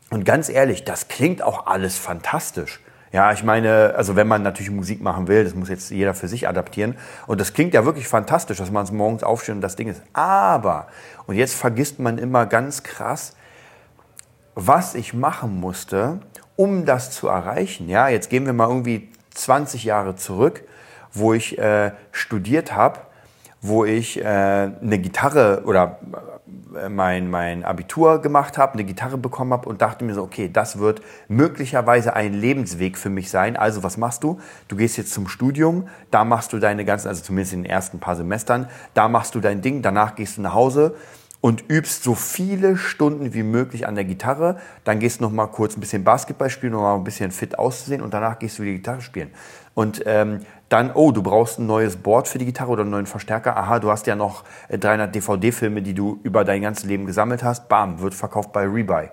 Und 0.09 0.25
ganz 0.25 0.49
ehrlich, 0.49 0.85
das 0.85 1.07
klingt 1.07 1.41
auch 1.41 1.67
alles 1.67 1.97
fantastisch. 1.97 2.79
Ja, 3.11 3.31
ich 3.31 3.43
meine, 3.43 3.93
also 3.95 4.15
wenn 4.15 4.27
man 4.27 4.43
natürlich 4.43 4.71
Musik 4.71 5.01
machen 5.01 5.27
will, 5.27 5.43
das 5.43 5.55
muss 5.55 5.69
jetzt 5.69 5.91
jeder 5.91 6.13
für 6.13 6.27
sich 6.27 6.47
adaptieren. 6.47 6.95
Und 7.25 7.39
das 7.39 7.53
klingt 7.53 7.73
ja 7.73 7.85
wirklich 7.85 8.07
fantastisch, 8.07 8.57
dass 8.57 8.71
man 8.71 8.83
es 8.83 8.91
morgens 8.91 9.23
aufsteht 9.23 9.55
und 9.55 9.61
das 9.61 9.75
Ding 9.75 9.87
ist. 9.87 10.01
Aber, 10.13 10.87
und 11.25 11.35
jetzt 11.35 11.55
vergisst 11.55 11.99
man 11.99 12.17
immer 12.17 12.45
ganz 12.45 12.83
krass, 12.83 13.35
was 14.55 14.95
ich 14.95 15.13
machen 15.13 15.59
musste, 15.59 16.19
um 16.55 16.85
das 16.85 17.11
zu 17.11 17.27
erreichen. 17.27 17.87
Ja, 17.89 18.09
jetzt 18.09 18.29
gehen 18.29 18.45
wir 18.45 18.53
mal 18.53 18.67
irgendwie 18.67 19.09
20 19.33 19.83
Jahre 19.83 20.15
zurück, 20.15 20.63
wo 21.13 21.33
ich 21.33 21.57
äh, 21.57 21.91
studiert 22.11 22.75
habe, 22.75 22.99
wo 23.61 23.85
ich 23.85 24.19
äh, 24.19 24.23
eine 24.23 24.99
Gitarre 24.99 25.63
oder 25.65 25.99
äh, 26.75 26.89
mein, 26.89 27.29
mein 27.29 27.63
Abitur 27.63 28.21
gemacht 28.21 28.57
habe, 28.57 28.73
eine 28.73 28.83
Gitarre 28.83 29.17
bekommen 29.17 29.53
habe 29.53 29.67
und 29.67 29.81
dachte 29.81 30.05
mir 30.05 30.13
so, 30.13 30.23
okay, 30.23 30.49
das 30.51 30.79
wird 30.79 31.01
möglicherweise 31.27 32.13
ein 32.13 32.33
Lebensweg 32.33 32.97
für 32.97 33.09
mich 33.09 33.29
sein. 33.29 33.57
Also 33.57 33.83
was 33.83 33.97
machst 33.97 34.23
du? 34.23 34.39
Du 34.67 34.75
gehst 34.75 34.97
jetzt 34.97 35.13
zum 35.13 35.27
Studium, 35.27 35.87
da 36.11 36.23
machst 36.23 36.53
du 36.53 36.59
deine 36.59 36.85
ganzen, 36.85 37.07
also 37.07 37.23
zumindest 37.23 37.53
in 37.53 37.63
den 37.63 37.71
ersten 37.71 37.99
paar 37.99 38.15
Semestern, 38.15 38.67
da 38.93 39.07
machst 39.07 39.35
du 39.35 39.39
dein 39.39 39.61
Ding, 39.61 39.81
danach 39.81 40.15
gehst 40.15 40.37
du 40.37 40.41
nach 40.41 40.53
Hause 40.53 40.95
und 41.41 41.63
übst 41.69 42.03
so 42.03 42.15
viele 42.15 42.77
Stunden 42.77 43.33
wie 43.33 43.43
möglich 43.43 43.87
an 43.87 43.95
der 43.95 44.05
Gitarre. 44.05 44.57
Dann 44.83 44.99
gehst 44.99 45.19
du 45.19 45.23
noch 45.23 45.31
mal 45.31 45.47
kurz 45.47 45.77
ein 45.77 45.79
bisschen 45.79 46.03
Basketball 46.03 46.49
spielen, 46.49 46.73
um 46.73 46.81
mal 46.81 46.95
ein 46.95 47.03
bisschen 47.03 47.31
fit 47.31 47.59
auszusehen 47.59 48.01
und 48.01 48.13
danach 48.13 48.39
gehst 48.39 48.59
du 48.59 48.63
wieder 48.63 48.73
Gitarre 48.73 49.01
spielen. 49.01 49.31
Und 49.77 50.01
ähm, 50.07 50.39
dann, 50.69 50.89
oh, 50.91 51.11
du 51.11 51.21
brauchst 51.21 51.59
ein 51.59 51.67
neues 51.67 51.97
Board 51.97 52.27
für 52.27 52.39
die 52.39 52.45
Gitarre 52.45 52.71
oder 52.71 52.81
einen 52.81 52.89
neuen 52.89 53.05
Verstärker. 53.05 53.55
Aha, 53.57 53.77
du 53.77 53.91
hast 53.91 54.07
ja 54.07 54.15
noch 54.15 54.43
300 54.71 55.09
äh, 55.09 55.11
DVD-Filme, 55.11 55.83
die 55.83 55.93
du 55.93 56.19
über 56.23 56.43
dein 56.43 56.63
ganzes 56.63 56.85
Leben 56.85 57.05
gesammelt 57.05 57.43
hast. 57.43 57.69
Bam, 57.69 58.01
wird 58.01 58.15
verkauft 58.15 58.51
bei 58.51 58.63
Rebuy. 58.63 59.11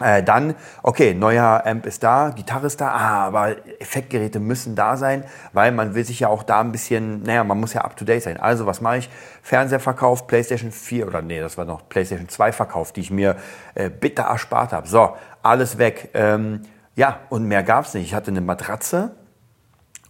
Äh, 0.00 0.22
dann, 0.22 0.54
okay, 0.82 1.14
neuer 1.14 1.62
Amp 1.64 1.86
ist 1.86 2.02
da, 2.02 2.28
Gitarre 2.28 2.66
ist 2.66 2.78
da, 2.78 2.90
ah, 2.90 3.24
aber 3.24 3.56
Effektgeräte 3.80 4.38
müssen 4.38 4.76
da 4.76 4.98
sein, 4.98 5.24
weil 5.54 5.72
man 5.72 5.94
will 5.94 6.04
sich 6.04 6.20
ja 6.20 6.28
auch 6.28 6.42
da 6.42 6.60
ein 6.60 6.70
bisschen, 6.70 7.22
naja, 7.22 7.42
man 7.42 7.58
muss 7.58 7.72
ja 7.72 7.80
up 7.80 7.96
to 7.96 8.04
date 8.04 8.22
sein. 8.22 8.38
Also, 8.38 8.66
was 8.66 8.82
mache 8.82 8.98
ich? 8.98 9.08
Fernseher 9.40 9.80
verkauft, 9.80 10.26
PlayStation 10.26 10.72
4 10.72 11.06
oder 11.06 11.22
nee, 11.22 11.40
das 11.40 11.56
war 11.56 11.64
noch 11.64 11.88
PlayStation 11.88 12.28
2 12.28 12.52
verkauft, 12.52 12.96
die 12.96 13.00
ich 13.00 13.10
mir 13.10 13.36
äh, 13.74 13.88
bitter 13.88 14.24
erspart 14.24 14.74
habe. 14.74 14.86
So, 14.86 15.16
alles 15.42 15.78
weg. 15.78 16.10
Ähm, 16.12 16.60
ja, 16.96 17.20
und 17.30 17.46
mehr 17.46 17.62
gab's 17.62 17.94
nicht. 17.94 18.04
Ich 18.04 18.14
hatte 18.14 18.30
eine 18.30 18.42
Matratze, 18.42 19.12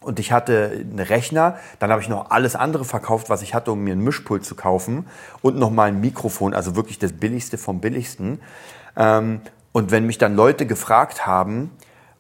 und 0.05 0.19
ich 0.19 0.33
hatte 0.33 0.71
einen 0.73 1.01
Rechner, 1.01 1.57
dann 1.79 1.91
habe 1.91 2.03
ich 2.03 2.09
noch 2.09 2.31
alles 2.31 2.57
andere 2.57 2.85
verkauft, 2.85 3.31
was 3.31 3.43
ich 3.43 3.55
hatte, 3.55 3.73
um 3.73 3.81
mir 3.81 3.95
ein 3.95 4.01
Mischpult 4.01 4.45
zu 4.45 4.55
kaufen 4.55 5.07
und 5.43 5.57
nochmal 5.57 5.89
ein 5.89 6.01
Mikrofon, 6.01 6.55
also 6.55 6.77
wirklich 6.77 6.99
das 6.99 7.13
Billigste 7.13 7.59
vom 7.59 7.81
Billigsten. 7.81 8.41
Ähm, 8.97 9.41
und 9.73 9.91
wenn 9.91 10.07
mich 10.07 10.19
dann 10.19 10.37
Leute 10.37 10.67
gefragt 10.67 11.27
haben, 11.27 11.71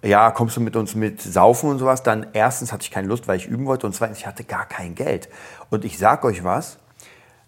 ja, 0.03 0.31
kommst 0.31 0.57
du 0.57 0.61
mit 0.61 0.77
uns 0.77 0.95
mit 0.95 1.23
Saufen 1.23 1.71
und 1.71 1.79
sowas, 1.79 2.03
dann 2.03 2.27
erstens 2.33 2.73
hatte 2.73 2.83
ich 2.83 2.91
keine 2.91 3.09
Lust, 3.09 3.27
weil 3.27 3.37
ich 3.37 3.47
üben 3.47 3.65
wollte 3.67 3.87
und 3.87 3.95
zweitens, 3.95 4.19
ich 4.19 4.27
hatte 4.27 4.45
gar 4.45 4.67
kein 4.67 4.95
Geld. 4.95 5.29
Und 5.71 5.85
ich 5.85 5.99
sag 5.99 6.25
euch 6.25 6.45
was, 6.45 6.79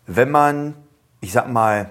wenn 0.06 0.30
man, 0.30 0.74
ich 1.20 1.32
sag 1.32 1.48
mal, 1.48 1.90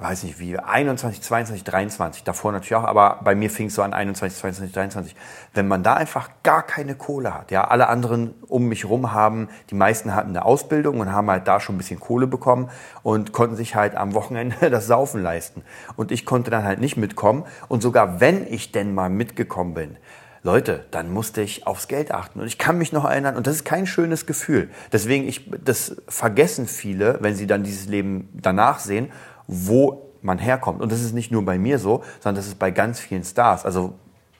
weiß 0.00 0.24
nicht 0.24 0.38
wie, 0.38 0.58
21, 0.58 1.20
22, 1.20 1.64
23, 1.64 2.24
davor 2.24 2.52
natürlich 2.52 2.74
auch, 2.74 2.84
aber 2.84 3.20
bei 3.22 3.34
mir 3.34 3.50
fing 3.50 3.66
es 3.66 3.74
so 3.74 3.82
an 3.82 3.92
21, 3.92 4.38
22, 4.38 4.74
23. 4.74 5.16
Wenn 5.52 5.68
man 5.68 5.82
da 5.82 5.94
einfach 5.94 6.30
gar 6.42 6.62
keine 6.62 6.94
Kohle 6.94 7.34
hat, 7.34 7.50
ja, 7.50 7.64
alle 7.64 7.88
anderen 7.88 8.34
um 8.48 8.66
mich 8.66 8.86
rum 8.86 9.12
haben, 9.12 9.48
die 9.68 9.74
meisten 9.74 10.14
hatten 10.14 10.30
eine 10.30 10.44
Ausbildung 10.44 11.00
und 11.00 11.12
haben 11.12 11.30
halt 11.30 11.46
da 11.46 11.60
schon 11.60 11.74
ein 11.74 11.78
bisschen 11.78 12.00
Kohle 12.00 12.26
bekommen 12.26 12.70
und 13.02 13.32
konnten 13.32 13.56
sich 13.56 13.74
halt 13.74 13.94
am 13.94 14.14
Wochenende 14.14 14.56
das 14.70 14.86
Saufen 14.86 15.22
leisten. 15.22 15.62
Und 15.96 16.12
ich 16.12 16.24
konnte 16.24 16.50
dann 16.50 16.64
halt 16.64 16.80
nicht 16.80 16.96
mitkommen 16.96 17.44
und 17.68 17.82
sogar 17.82 18.20
wenn 18.20 18.46
ich 18.46 18.72
denn 18.72 18.94
mal 18.94 19.10
mitgekommen 19.10 19.74
bin, 19.74 19.96
Leute, 20.42 20.86
dann 20.90 21.12
musste 21.12 21.42
ich 21.42 21.66
aufs 21.66 21.86
Geld 21.86 22.12
achten. 22.12 22.40
Und 22.40 22.46
ich 22.46 22.56
kann 22.56 22.78
mich 22.78 22.92
noch 22.92 23.04
erinnern, 23.04 23.36
und 23.36 23.46
das 23.46 23.56
ist 23.56 23.64
kein 23.64 23.86
schönes 23.86 24.24
Gefühl. 24.24 24.70
Deswegen, 24.90 25.28
ich, 25.28 25.50
das 25.62 25.96
vergessen 26.08 26.66
viele, 26.66 27.18
wenn 27.20 27.34
sie 27.34 27.46
dann 27.46 27.62
dieses 27.62 27.88
Leben 27.88 28.30
danach 28.32 28.78
sehen 28.78 29.12
wo 29.50 30.10
man 30.22 30.38
herkommt. 30.38 30.80
Und 30.80 30.92
das 30.92 31.00
ist 31.00 31.12
nicht 31.12 31.32
nur 31.32 31.44
bei 31.44 31.58
mir 31.58 31.78
so, 31.78 32.02
sondern 32.20 32.36
das 32.36 32.46
ist 32.46 32.58
bei 32.58 32.70
ganz 32.70 33.00
vielen 33.00 33.24
Stars. 33.24 33.64
Also 33.64 33.94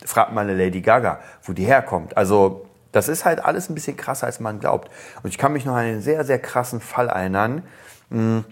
fragt 0.04 0.32
mal 0.32 0.42
eine 0.42 0.54
Lady 0.54 0.80
Gaga, 0.80 1.20
wo 1.42 1.52
die 1.52 1.64
herkommt. 1.64 2.16
Also 2.16 2.66
das 2.92 3.08
ist 3.08 3.24
halt 3.24 3.44
alles 3.44 3.68
ein 3.68 3.74
bisschen 3.74 3.96
krasser, 3.96 4.26
als 4.26 4.40
man 4.40 4.60
glaubt. 4.60 4.90
Und 5.22 5.30
ich 5.30 5.38
kann 5.38 5.52
mich 5.52 5.64
noch 5.64 5.74
an 5.74 5.80
einen 5.80 6.02
sehr, 6.02 6.24
sehr 6.24 6.38
krassen 6.38 6.80
Fall 6.80 7.08
erinnern. 7.08 7.62
Hm, 8.10 8.44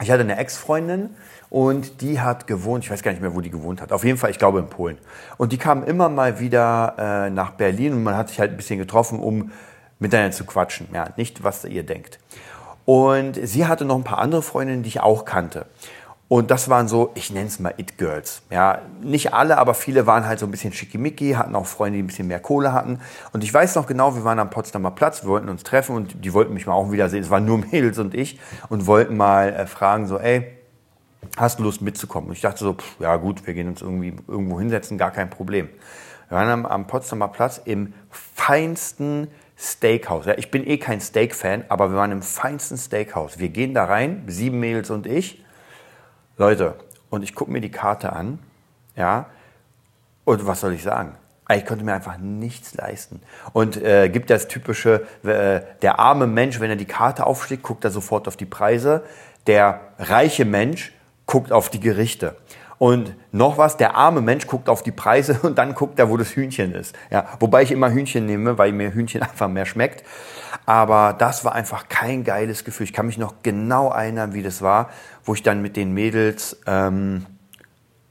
ich 0.00 0.10
hatte 0.10 0.20
eine 0.20 0.36
Ex-Freundin 0.36 1.10
und 1.50 2.00
die 2.02 2.20
hat 2.20 2.46
gewohnt, 2.46 2.84
ich 2.84 2.90
weiß 2.90 3.02
gar 3.02 3.10
nicht 3.10 3.20
mehr, 3.20 3.34
wo 3.34 3.40
die 3.40 3.50
gewohnt 3.50 3.80
hat. 3.80 3.92
Auf 3.92 4.04
jeden 4.04 4.18
Fall, 4.18 4.30
ich 4.30 4.38
glaube 4.38 4.60
in 4.60 4.68
Polen. 4.68 4.98
Und 5.36 5.52
die 5.52 5.58
kam 5.58 5.82
immer 5.82 6.08
mal 6.08 6.38
wieder 6.38 6.94
äh, 7.26 7.30
nach 7.30 7.52
Berlin 7.52 7.94
und 7.94 8.02
man 8.04 8.16
hat 8.16 8.28
sich 8.28 8.38
halt 8.38 8.52
ein 8.52 8.56
bisschen 8.56 8.78
getroffen, 8.78 9.18
um 9.18 9.50
miteinander 9.98 10.32
zu 10.32 10.44
quatschen. 10.44 10.88
Ja, 10.92 11.08
nicht, 11.16 11.42
was 11.42 11.64
ihr 11.64 11.82
denkt. 11.84 12.20
Und 12.88 13.34
sie 13.34 13.66
hatte 13.66 13.84
noch 13.84 13.96
ein 13.96 14.02
paar 14.02 14.16
andere 14.16 14.40
Freundinnen, 14.40 14.82
die 14.82 14.88
ich 14.88 15.00
auch 15.00 15.26
kannte. 15.26 15.66
Und 16.26 16.50
das 16.50 16.70
waren 16.70 16.88
so, 16.88 17.10
ich 17.16 17.30
nenne 17.30 17.48
es 17.48 17.58
mal 17.60 17.74
It-Girls. 17.76 18.40
Ja, 18.50 18.80
nicht 19.02 19.34
alle, 19.34 19.58
aber 19.58 19.74
viele 19.74 20.06
waren 20.06 20.24
halt 20.24 20.38
so 20.38 20.46
ein 20.46 20.50
bisschen 20.50 20.72
schickimicki, 20.72 21.32
hatten 21.32 21.54
auch 21.54 21.66
Freunde, 21.66 21.98
die 21.98 22.02
ein 22.02 22.06
bisschen 22.06 22.28
mehr 22.28 22.40
Kohle 22.40 22.72
hatten. 22.72 22.98
Und 23.34 23.44
ich 23.44 23.52
weiß 23.52 23.74
noch 23.74 23.86
genau, 23.86 24.14
wir 24.14 24.24
waren 24.24 24.38
am 24.38 24.48
Potsdamer 24.48 24.90
Platz, 24.92 25.22
wir 25.22 25.28
wollten 25.28 25.50
uns 25.50 25.64
treffen 25.64 25.96
und 25.96 26.24
die 26.24 26.32
wollten 26.32 26.54
mich 26.54 26.66
mal 26.66 26.72
auch 26.72 26.90
wieder 26.90 27.10
sehen. 27.10 27.22
Es 27.22 27.28
waren 27.28 27.44
nur 27.44 27.58
Mädels 27.72 27.98
und 27.98 28.14
ich 28.14 28.40
und 28.70 28.86
wollten 28.86 29.18
mal 29.18 29.50
äh, 29.50 29.66
fragen, 29.66 30.06
so, 30.06 30.18
ey, 30.18 30.46
hast 31.36 31.58
du 31.58 31.64
Lust 31.64 31.82
mitzukommen? 31.82 32.30
Und 32.30 32.36
ich 32.36 32.40
dachte 32.40 32.60
so, 32.60 32.72
pff, 32.72 33.00
ja 33.00 33.16
gut, 33.16 33.46
wir 33.46 33.52
gehen 33.52 33.68
uns 33.68 33.82
irgendwie 33.82 34.16
irgendwo 34.26 34.58
hinsetzen, 34.58 34.96
gar 34.96 35.10
kein 35.10 35.28
Problem. 35.28 35.68
Wir 36.30 36.38
waren 36.38 36.48
am, 36.48 36.64
am 36.64 36.86
Potsdamer 36.86 37.28
Platz 37.28 37.60
im 37.62 37.92
feinsten 38.08 39.28
Steakhouse. 39.58 40.26
Ja, 40.26 40.38
ich 40.38 40.50
bin 40.50 40.66
eh 40.66 40.78
kein 40.78 41.00
Steak-Fan, 41.00 41.64
aber 41.68 41.90
wir 41.90 41.96
waren 41.96 42.12
im 42.12 42.22
feinsten 42.22 42.78
Steakhouse. 42.78 43.38
Wir 43.38 43.48
gehen 43.48 43.74
da 43.74 43.84
rein, 43.84 44.22
sieben 44.28 44.60
Mädels 44.60 44.90
und 44.90 45.06
ich. 45.06 45.44
Leute, 46.36 46.76
und 47.10 47.22
ich 47.22 47.34
gucke 47.34 47.50
mir 47.50 47.60
die 47.60 47.70
Karte 47.70 48.12
an, 48.12 48.38
ja, 48.94 49.26
und 50.24 50.46
was 50.46 50.60
soll 50.60 50.74
ich 50.74 50.82
sagen? 50.82 51.16
Ich 51.50 51.64
konnte 51.64 51.82
mir 51.82 51.94
einfach 51.94 52.18
nichts 52.18 52.74
leisten. 52.74 53.22
Und 53.54 53.78
äh, 53.78 54.10
gibt 54.10 54.28
das 54.28 54.48
typische, 54.48 55.06
äh, 55.24 55.62
der 55.80 55.98
arme 55.98 56.26
Mensch, 56.26 56.60
wenn 56.60 56.68
er 56.68 56.76
die 56.76 56.84
Karte 56.84 57.26
aufschlägt, 57.26 57.62
guckt 57.62 57.84
er 57.84 57.90
sofort 57.90 58.28
auf 58.28 58.36
die 58.36 58.44
Preise. 58.44 59.02
Der 59.46 59.80
reiche 59.98 60.44
Mensch 60.44 60.92
guckt 61.24 61.50
auf 61.50 61.70
die 61.70 61.80
Gerichte. 61.80 62.36
Und 62.78 63.14
noch 63.32 63.58
was, 63.58 63.76
der 63.76 63.96
arme 63.96 64.20
Mensch 64.20 64.46
guckt 64.46 64.68
auf 64.68 64.82
die 64.82 64.92
Preise 64.92 65.40
und 65.42 65.58
dann 65.58 65.74
guckt 65.74 65.98
er, 65.98 66.10
wo 66.10 66.16
das 66.16 66.30
Hühnchen 66.30 66.74
ist. 66.74 66.94
Ja, 67.10 67.26
wobei 67.40 67.62
ich 67.62 67.72
immer 67.72 67.90
Hühnchen 67.90 68.26
nehme, 68.26 68.56
weil 68.56 68.72
mir 68.72 68.94
Hühnchen 68.94 69.22
einfach 69.22 69.48
mehr 69.48 69.66
schmeckt. 69.66 70.04
Aber 70.64 71.14
das 71.18 71.44
war 71.44 71.54
einfach 71.54 71.88
kein 71.88 72.24
geiles 72.24 72.64
Gefühl. 72.64 72.84
Ich 72.84 72.92
kann 72.92 73.06
mich 73.06 73.18
noch 73.18 73.36
genau 73.42 73.90
erinnern, 73.90 74.34
wie 74.34 74.42
das 74.42 74.62
war, 74.62 74.90
wo 75.24 75.34
ich 75.34 75.42
dann 75.42 75.60
mit 75.60 75.76
den 75.76 75.92
Mädels, 75.92 76.60
ähm, 76.66 77.26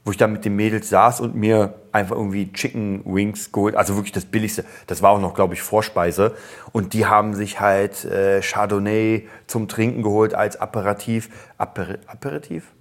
wo 0.04 0.10
ich 0.10 0.16
dann 0.16 0.32
mit 0.32 0.44
den 0.44 0.56
Mädels 0.56 0.88
saß 0.88 1.20
und 1.20 1.34
mir 1.34 1.74
einfach 1.92 2.16
irgendwie 2.16 2.52
Chicken 2.52 3.02
Wings 3.04 3.52
geholt, 3.52 3.74
also 3.74 3.96
wirklich 3.96 4.12
das 4.12 4.24
billigste. 4.24 4.64
Das 4.86 5.02
war 5.02 5.10
auch 5.10 5.20
noch, 5.20 5.34
glaube 5.34 5.54
ich, 5.54 5.62
Vorspeise. 5.62 6.34
Und 6.72 6.94
die 6.94 7.06
haben 7.06 7.34
sich 7.34 7.60
halt 7.60 8.04
äh, 8.04 8.40
Chardonnay 8.40 9.28
zum 9.46 9.68
Trinken 9.68 10.02
geholt 10.02 10.34
als 10.34 10.60
Aperitif. 10.60 11.28
Aper 11.58 11.98
Aperitif? 12.06 12.72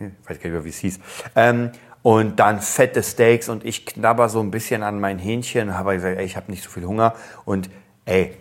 Ich 0.00 0.28
weiß 0.28 0.38
gar 0.38 0.44
nicht 0.44 0.44
mehr, 0.44 0.64
wie 0.64 0.70
es 0.70 0.78
hieß. 0.78 1.00
Ähm, 1.34 1.70
und 2.02 2.38
dann 2.38 2.60
fette 2.60 3.02
Steaks 3.02 3.48
und 3.48 3.64
ich 3.64 3.84
knabber 3.84 4.28
so 4.28 4.40
ein 4.40 4.50
bisschen 4.50 4.82
an 4.82 5.00
mein 5.00 5.18
Hähnchen, 5.18 5.76
habe 5.76 5.94
gesagt, 5.94 6.18
ey, 6.18 6.24
ich 6.24 6.36
habe 6.36 6.50
nicht 6.50 6.62
so 6.62 6.70
viel 6.70 6.84
Hunger 6.84 7.14
und 7.44 7.68
ey, 8.04 8.36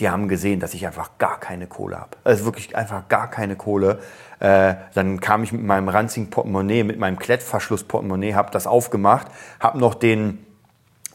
die 0.00 0.08
haben 0.08 0.28
gesehen, 0.28 0.58
dass 0.58 0.74
ich 0.74 0.86
einfach 0.86 1.18
gar 1.18 1.38
keine 1.38 1.66
Kohle 1.66 2.00
habe. 2.00 2.16
Also 2.24 2.44
wirklich 2.46 2.74
einfach 2.74 3.08
gar 3.08 3.30
keine 3.30 3.56
Kohle. 3.56 4.00
Äh, 4.40 4.74
dann 4.94 5.20
kam 5.20 5.44
ich 5.44 5.52
mit 5.52 5.62
meinem 5.62 5.88
ranzigen 5.88 6.30
Portemonnaie, 6.30 6.82
mit 6.82 6.98
meinem 6.98 7.18
Klettverschluss-Portemonnaie, 7.18 8.34
habe 8.34 8.50
das 8.50 8.66
aufgemacht, 8.66 9.28
habe 9.60 9.78
noch 9.78 9.94
den 9.94 10.43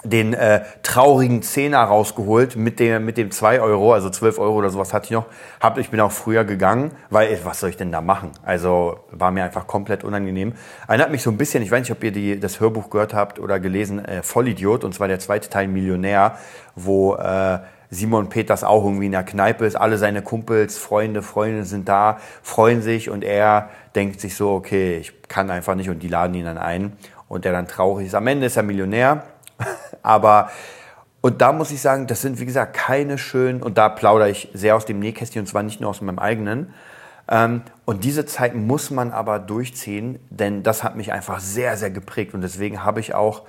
den 0.03 0.33
äh, 0.33 0.61
traurigen 0.81 1.41
Zehner 1.41 1.79
rausgeholt 1.79 2.55
mit 2.55 2.79
dem, 2.79 3.05
mit 3.05 3.17
dem 3.17 3.31
2 3.31 3.59
Euro, 3.61 3.93
also 3.93 4.09
12 4.09 4.39
Euro 4.39 4.55
oder 4.55 4.69
sowas 4.69 4.93
hatte 4.93 5.05
ich 5.05 5.11
noch. 5.11 5.25
Hab, 5.59 5.77
ich 5.77 5.89
bin 5.89 5.99
auch 5.99 6.11
früher 6.11 6.45
gegangen, 6.45 6.91
weil 7.09 7.37
was 7.43 7.59
soll 7.59 7.69
ich 7.69 7.77
denn 7.77 7.91
da 7.91 8.01
machen? 8.01 8.31
Also 8.43 8.99
war 9.11 9.31
mir 9.31 9.43
einfach 9.43 9.67
komplett 9.67 10.03
unangenehm. 10.03 10.53
Erinnert 10.87 11.11
mich 11.11 11.21
so 11.21 11.29
ein 11.29 11.37
bisschen, 11.37 11.63
ich 11.63 11.71
weiß 11.71 11.81
nicht, 11.81 11.91
ob 11.91 12.03
ihr 12.03 12.11
die, 12.11 12.39
das 12.39 12.59
Hörbuch 12.59 12.89
gehört 12.89 13.13
habt 13.13 13.39
oder 13.39 13.59
gelesen, 13.59 14.03
äh, 14.05 14.23
Vollidiot, 14.23 14.83
und 14.83 14.93
zwar 14.93 15.07
der 15.07 15.19
zweite 15.19 15.49
Teil 15.49 15.67
Millionär, 15.67 16.37
wo 16.75 17.15
äh, 17.15 17.59
Simon 17.91 18.29
Peters 18.29 18.63
auch 18.63 18.85
irgendwie 18.85 19.07
in 19.07 19.11
der 19.11 19.23
Kneipe 19.23 19.65
ist, 19.65 19.75
alle 19.75 19.97
seine 19.97 20.21
Kumpels, 20.21 20.77
Freunde, 20.77 21.21
Freundinnen 21.23 21.65
sind 21.65 21.89
da, 21.89 22.19
freuen 22.43 22.81
sich 22.81 23.09
und 23.09 23.23
er 23.23 23.69
denkt 23.95 24.21
sich 24.21 24.35
so, 24.35 24.51
okay, 24.51 24.97
ich 24.97 25.23
kann 25.27 25.49
einfach 25.49 25.75
nicht 25.75 25.89
und 25.89 25.99
die 26.03 26.07
laden 26.07 26.35
ihn 26.35 26.45
dann 26.45 26.59
ein 26.59 26.93
und 27.27 27.45
der 27.45 27.51
dann 27.51 27.67
traurig 27.67 28.07
ist. 28.07 28.15
Am 28.15 28.27
Ende 28.27 28.45
ist 28.45 28.57
er 28.57 28.63
Millionär 28.63 29.23
aber, 30.03 30.49
und 31.21 31.41
da 31.41 31.51
muss 31.51 31.71
ich 31.71 31.81
sagen, 31.81 32.07
das 32.07 32.21
sind 32.21 32.39
wie 32.39 32.45
gesagt 32.45 32.75
keine 32.75 33.17
schönen, 33.17 33.61
und 33.61 33.77
da 33.77 33.89
plaudere 33.89 34.29
ich 34.29 34.49
sehr 34.53 34.75
aus 34.75 34.85
dem 34.85 34.99
Nähkästchen, 34.99 35.41
und 35.41 35.47
zwar 35.47 35.63
nicht 35.63 35.81
nur 35.81 35.89
aus 35.89 36.01
meinem 36.01 36.19
eigenen. 36.19 36.73
Ähm, 37.29 37.61
und 37.85 38.03
diese 38.03 38.25
Zeit 38.25 38.55
muss 38.55 38.89
man 38.91 39.11
aber 39.11 39.39
durchziehen, 39.39 40.19
denn 40.29 40.63
das 40.63 40.83
hat 40.83 40.95
mich 40.95 41.11
einfach 41.13 41.39
sehr, 41.39 41.77
sehr 41.77 41.91
geprägt. 41.91 42.33
Und 42.33 42.41
deswegen 42.41 42.83
habe 42.83 42.99
ich 42.99 43.13
auch 43.13 43.43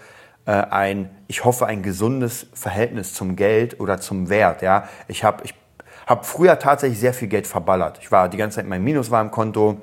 äh, 0.46 0.52
ein, 0.52 1.10
ich 1.28 1.44
hoffe, 1.44 1.66
ein 1.66 1.82
gesundes 1.82 2.46
Verhältnis 2.52 3.14
zum 3.14 3.36
Geld 3.36 3.80
oder 3.80 3.98
zum 3.98 4.28
Wert. 4.28 4.62
Ja? 4.62 4.88
Ich 5.08 5.24
habe 5.24 5.44
ich 5.44 5.54
hab 6.06 6.26
früher 6.26 6.58
tatsächlich 6.58 6.98
sehr 6.98 7.14
viel 7.14 7.28
Geld 7.28 7.46
verballert. 7.46 7.98
Ich 8.00 8.10
war 8.10 8.28
die 8.28 8.36
ganze 8.36 8.56
Zeit, 8.56 8.66
mein 8.66 8.82
Minus 8.82 9.10
war 9.10 9.22
im 9.22 9.30
Konto 9.30 9.80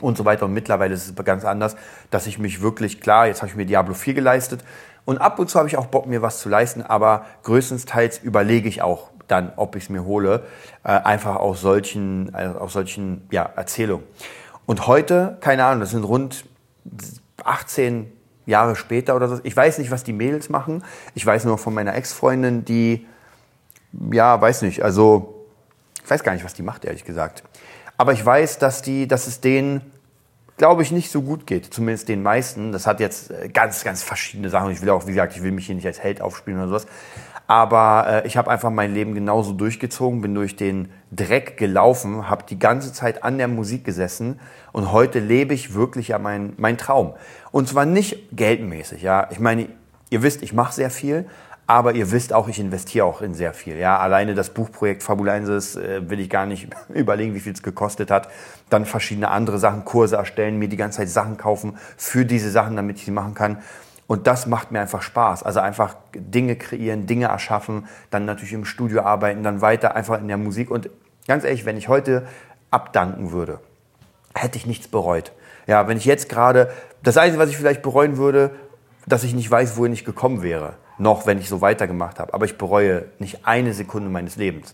und 0.00 0.16
so 0.16 0.24
weiter. 0.24 0.46
Und 0.46 0.52
mittlerweile 0.52 0.94
ist 0.94 1.06
es 1.06 1.24
ganz 1.24 1.44
anders, 1.44 1.76
dass 2.10 2.26
ich 2.26 2.38
mich 2.38 2.60
wirklich, 2.60 3.00
klar, 3.00 3.26
jetzt 3.28 3.42
habe 3.42 3.50
ich 3.50 3.56
mir 3.56 3.66
Diablo 3.66 3.94
4 3.94 4.14
geleistet. 4.14 4.64
Und 5.04 5.18
ab 5.18 5.38
und 5.38 5.50
zu 5.50 5.58
habe 5.58 5.68
ich 5.68 5.76
auch 5.76 5.86
Bock, 5.86 6.06
mir 6.06 6.22
was 6.22 6.40
zu 6.40 6.48
leisten, 6.48 6.82
aber 6.82 7.26
größtenteils 7.42 8.18
überlege 8.18 8.68
ich 8.68 8.82
auch 8.82 9.10
dann, 9.28 9.52
ob 9.56 9.76
ich 9.76 9.84
es 9.84 9.88
mir 9.88 10.04
hole, 10.04 10.44
äh, 10.84 10.88
einfach 10.88 11.36
aus 11.36 11.60
solchen, 11.60 12.32
äh, 12.34 12.46
aus 12.46 12.72
solchen 12.74 13.26
ja, 13.30 13.44
Erzählungen. 13.56 14.06
Und 14.66 14.86
heute, 14.86 15.38
keine 15.40 15.64
Ahnung, 15.64 15.80
das 15.80 15.90
sind 15.90 16.04
rund 16.04 16.44
18 17.44 18.12
Jahre 18.46 18.76
später 18.76 19.16
oder 19.16 19.28
so. 19.28 19.40
Ich 19.42 19.56
weiß 19.56 19.78
nicht, 19.78 19.90
was 19.90 20.04
die 20.04 20.12
Mädels 20.12 20.48
machen. 20.48 20.84
Ich 21.14 21.24
weiß 21.24 21.44
nur 21.44 21.58
von 21.58 21.74
meiner 21.74 21.94
Ex-Freundin, 21.94 22.64
die, 22.64 23.06
ja, 24.10 24.40
weiß 24.40 24.62
nicht, 24.62 24.82
also, 24.82 25.46
ich 26.04 26.10
weiß 26.10 26.22
gar 26.22 26.32
nicht, 26.32 26.44
was 26.44 26.54
die 26.54 26.62
macht, 26.62 26.84
ehrlich 26.84 27.04
gesagt. 27.04 27.42
Aber 27.96 28.12
ich 28.12 28.24
weiß, 28.24 28.58
dass, 28.58 28.82
die, 28.82 29.06
dass 29.06 29.26
es 29.26 29.40
denen, 29.40 29.91
glaube 30.62 30.84
ich, 30.84 30.92
nicht 30.92 31.10
so 31.10 31.22
gut 31.22 31.48
geht. 31.48 31.74
Zumindest 31.74 32.08
den 32.08 32.22
meisten. 32.22 32.70
Das 32.70 32.86
hat 32.86 33.00
jetzt 33.00 33.32
äh, 33.32 33.48
ganz, 33.48 33.82
ganz 33.82 34.04
verschiedene 34.04 34.48
Sachen. 34.48 34.70
Ich 34.70 34.80
will 34.80 34.90
auch, 34.90 35.08
wie 35.08 35.10
gesagt, 35.10 35.34
ich 35.34 35.42
will 35.42 35.50
mich 35.50 35.66
hier 35.66 35.74
nicht 35.74 35.88
als 35.88 36.00
Held 36.00 36.20
aufspielen 36.20 36.60
oder 36.60 36.68
sowas. 36.68 36.86
Aber 37.48 38.22
äh, 38.22 38.26
ich 38.28 38.36
habe 38.36 38.48
einfach 38.48 38.70
mein 38.70 38.94
Leben 38.94 39.12
genauso 39.12 39.54
durchgezogen, 39.54 40.20
bin 40.20 40.36
durch 40.36 40.54
den 40.54 40.92
Dreck 41.10 41.56
gelaufen, 41.56 42.30
habe 42.30 42.44
die 42.48 42.60
ganze 42.60 42.92
Zeit 42.92 43.24
an 43.24 43.38
der 43.38 43.48
Musik 43.48 43.84
gesessen 43.84 44.38
und 44.70 44.92
heute 44.92 45.18
lebe 45.18 45.52
ich 45.52 45.74
wirklich 45.74 46.06
ja 46.08 46.20
meinen 46.20 46.52
mein 46.58 46.78
Traum. 46.78 47.14
Und 47.50 47.68
zwar 47.68 47.84
nicht 47.84 48.28
geldmäßig. 48.30 49.02
Ja, 49.02 49.26
ich 49.32 49.40
meine, 49.40 49.66
ihr 50.10 50.22
wisst, 50.22 50.44
ich 50.44 50.52
mache 50.52 50.74
sehr 50.74 50.90
viel, 50.90 51.26
aber 51.66 51.94
ihr 51.94 52.10
wisst 52.10 52.32
auch, 52.32 52.48
ich 52.48 52.58
investiere 52.58 53.06
auch 53.06 53.22
in 53.22 53.34
sehr 53.34 53.54
viel. 53.54 53.76
Ja, 53.76 53.98
alleine 53.98 54.34
das 54.34 54.50
Buchprojekt 54.50 55.02
Fabulensis 55.02 55.76
äh, 55.76 56.08
will 56.10 56.20
ich 56.20 56.28
gar 56.28 56.46
nicht 56.46 56.68
überlegen, 56.88 57.34
wie 57.34 57.40
viel 57.40 57.52
es 57.52 57.62
gekostet 57.62 58.10
hat. 58.10 58.28
Dann 58.68 58.84
verschiedene 58.84 59.30
andere 59.30 59.58
Sachen, 59.58 59.84
Kurse 59.84 60.16
erstellen, 60.16 60.58
mir 60.58 60.68
die 60.68 60.76
ganze 60.76 60.98
Zeit 60.98 61.08
Sachen 61.08 61.36
kaufen 61.36 61.78
für 61.96 62.24
diese 62.24 62.50
Sachen, 62.50 62.76
damit 62.76 62.98
ich 62.98 63.04
sie 63.04 63.10
machen 63.10 63.34
kann. 63.34 63.58
Und 64.06 64.26
das 64.26 64.46
macht 64.46 64.72
mir 64.72 64.80
einfach 64.80 65.02
Spaß. 65.02 65.42
Also 65.44 65.60
einfach 65.60 65.96
Dinge 66.14 66.56
kreieren, 66.56 67.06
Dinge 67.06 67.26
erschaffen, 67.26 67.86
dann 68.10 68.24
natürlich 68.24 68.52
im 68.52 68.64
Studio 68.64 69.02
arbeiten, 69.02 69.42
dann 69.42 69.60
weiter 69.60 69.94
einfach 69.94 70.20
in 70.20 70.28
der 70.28 70.36
Musik. 70.36 70.70
Und 70.70 70.90
ganz 71.28 71.44
ehrlich, 71.44 71.64
wenn 71.64 71.76
ich 71.76 71.88
heute 71.88 72.26
abdanken 72.70 73.32
würde, 73.32 73.60
hätte 74.34 74.58
ich 74.58 74.66
nichts 74.66 74.88
bereut. 74.88 75.32
Ja, 75.66 75.86
wenn 75.88 75.96
ich 75.96 76.04
jetzt 76.04 76.28
gerade, 76.28 76.70
das 77.02 77.16
Einzige, 77.16 77.38
was 77.38 77.50
ich 77.50 77.56
vielleicht 77.56 77.82
bereuen 77.82 78.16
würde, 78.16 78.50
dass 79.06 79.24
ich 79.24 79.34
nicht 79.34 79.50
weiß, 79.50 79.76
wohin 79.76 79.92
ich 79.92 80.04
gekommen 80.04 80.42
wäre. 80.42 80.74
Noch, 81.02 81.26
wenn 81.26 81.38
ich 81.38 81.48
so 81.48 81.60
weitergemacht 81.60 82.20
habe. 82.20 82.32
Aber 82.32 82.44
ich 82.44 82.56
bereue 82.56 83.06
nicht 83.18 83.44
eine 83.44 83.74
Sekunde 83.74 84.08
meines 84.08 84.36
Lebens. 84.36 84.72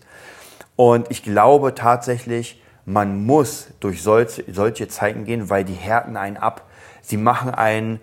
Und 0.75 1.09
ich 1.09 1.23
glaube 1.23 1.73
tatsächlich, 1.73 2.61
man 2.85 3.25
muss 3.25 3.69
durch 3.79 4.03
solche, 4.03 4.43
solche 4.51 4.87
Zeiten 4.87 5.25
gehen, 5.25 5.49
weil 5.49 5.63
die 5.63 5.73
härten 5.73 6.17
einen 6.17 6.37
ab. 6.37 6.67
Sie 7.01 7.17
machen 7.17 7.49
einen 7.49 7.99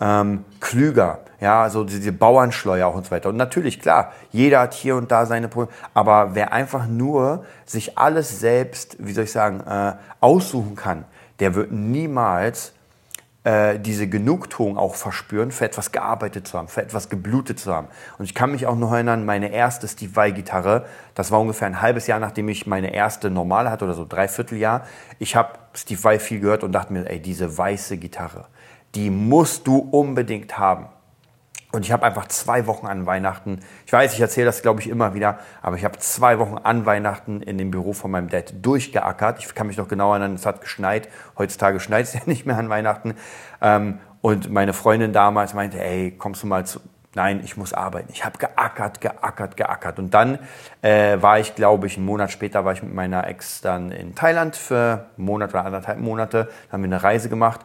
ähm, 0.00 0.44
klüger, 0.58 1.20
ja, 1.40 1.70
so 1.70 1.84
diese 1.84 2.12
Bauernschleuer 2.12 2.88
auch 2.88 2.96
und 2.96 3.06
so 3.06 3.12
weiter. 3.12 3.28
Und 3.28 3.36
natürlich, 3.36 3.80
klar, 3.80 4.12
jeder 4.32 4.60
hat 4.60 4.74
hier 4.74 4.96
und 4.96 5.12
da 5.12 5.26
seine 5.26 5.46
Probleme, 5.46 5.72
aber 5.94 6.34
wer 6.34 6.52
einfach 6.52 6.88
nur 6.88 7.44
sich 7.66 7.96
alles 7.98 8.40
selbst, 8.40 8.96
wie 8.98 9.12
soll 9.12 9.24
ich 9.24 9.32
sagen, 9.32 9.60
äh, 9.60 9.92
aussuchen 10.20 10.74
kann, 10.74 11.04
der 11.38 11.54
wird 11.54 11.70
niemals 11.70 12.72
äh, 13.44 13.78
diese 13.78 14.06
Genugtuung 14.06 14.76
auch 14.76 14.94
verspüren, 14.94 15.50
für 15.50 15.64
etwas 15.64 15.92
gearbeitet 15.92 16.46
zu 16.46 16.58
haben, 16.58 16.68
für 16.68 16.82
etwas 16.82 17.08
geblutet 17.08 17.58
zu 17.58 17.74
haben. 17.74 17.88
Und 18.18 18.24
ich 18.26 18.34
kann 18.34 18.52
mich 18.52 18.66
auch 18.66 18.76
noch 18.76 18.92
erinnern, 18.92 19.24
meine 19.24 19.50
erste 19.52 19.88
Steve 19.88 20.14
Vai-Gitarre, 20.14 20.84
das 21.14 21.30
war 21.30 21.40
ungefähr 21.40 21.66
ein 21.66 21.80
halbes 21.80 22.06
Jahr, 22.06 22.20
nachdem 22.20 22.48
ich 22.48 22.66
meine 22.66 22.92
erste 22.92 23.30
normale 23.30 23.70
hatte 23.70 23.86
oder 23.86 23.94
so 23.94 24.04
dreiviertel 24.04 24.58
Jahr. 24.58 24.86
Ich 25.18 25.36
habe 25.36 25.58
Steve 25.74 26.02
Vai 26.02 26.18
viel 26.18 26.40
gehört 26.40 26.64
und 26.64 26.72
dachte 26.72 26.92
mir, 26.92 27.08
ey, 27.08 27.20
diese 27.20 27.56
weiße 27.56 27.96
Gitarre, 27.96 28.46
die 28.94 29.08
musst 29.08 29.66
du 29.66 29.78
unbedingt 29.78 30.58
haben. 30.58 30.86
Und 31.72 31.84
ich 31.84 31.92
habe 31.92 32.04
einfach 32.04 32.26
zwei 32.26 32.66
Wochen 32.66 32.86
an 32.86 33.06
Weihnachten, 33.06 33.60
ich 33.86 33.92
weiß, 33.92 34.14
ich 34.14 34.20
erzähle 34.20 34.46
das, 34.46 34.62
glaube 34.62 34.80
ich, 34.80 34.88
immer 34.88 35.14
wieder, 35.14 35.38
aber 35.62 35.76
ich 35.76 35.84
habe 35.84 35.98
zwei 35.98 36.38
Wochen 36.38 36.56
an 36.58 36.84
Weihnachten 36.84 37.42
in 37.42 37.58
dem 37.58 37.70
Büro 37.70 37.92
von 37.92 38.10
meinem 38.10 38.28
Dad 38.28 38.54
durchgeackert. 38.60 39.38
Ich 39.38 39.54
kann 39.54 39.68
mich 39.68 39.76
noch 39.76 39.88
genau 39.88 40.10
erinnern, 40.10 40.34
es 40.34 40.46
hat 40.46 40.60
geschneit. 40.60 41.08
Heutzutage 41.38 41.78
schneit 41.80 42.06
es 42.06 42.14
ja 42.14 42.20
nicht 42.26 42.44
mehr 42.44 42.58
an 42.58 42.68
Weihnachten. 42.68 43.14
Ähm, 43.60 44.00
und 44.20 44.50
meine 44.50 44.72
Freundin 44.72 45.12
damals 45.12 45.54
meinte, 45.54 45.80
ey, 45.82 46.12
kommst 46.12 46.42
du 46.42 46.46
mal 46.46 46.66
zu... 46.66 46.80
Nein, 47.14 47.40
ich 47.42 47.56
muss 47.56 47.72
arbeiten. 47.72 48.08
Ich 48.12 48.24
habe 48.24 48.38
geackert, 48.38 49.00
geackert, 49.00 49.56
geackert. 49.56 49.98
Und 49.98 50.14
dann 50.14 50.38
äh, 50.80 51.20
war 51.20 51.40
ich, 51.40 51.56
glaube 51.56 51.88
ich, 51.88 51.96
einen 51.96 52.06
Monat 52.06 52.30
später 52.30 52.64
war 52.64 52.72
ich 52.72 52.84
mit 52.84 52.94
meiner 52.94 53.26
Ex 53.26 53.60
dann 53.60 53.90
in 53.90 54.14
Thailand 54.14 54.54
für 54.54 55.06
einen 55.16 55.26
Monat 55.26 55.50
oder 55.50 55.64
anderthalb 55.64 55.98
Monate. 55.98 56.48
Da 56.68 56.72
haben 56.72 56.82
wir 56.82 56.88
eine 56.88 57.02
Reise 57.02 57.28
gemacht 57.28 57.62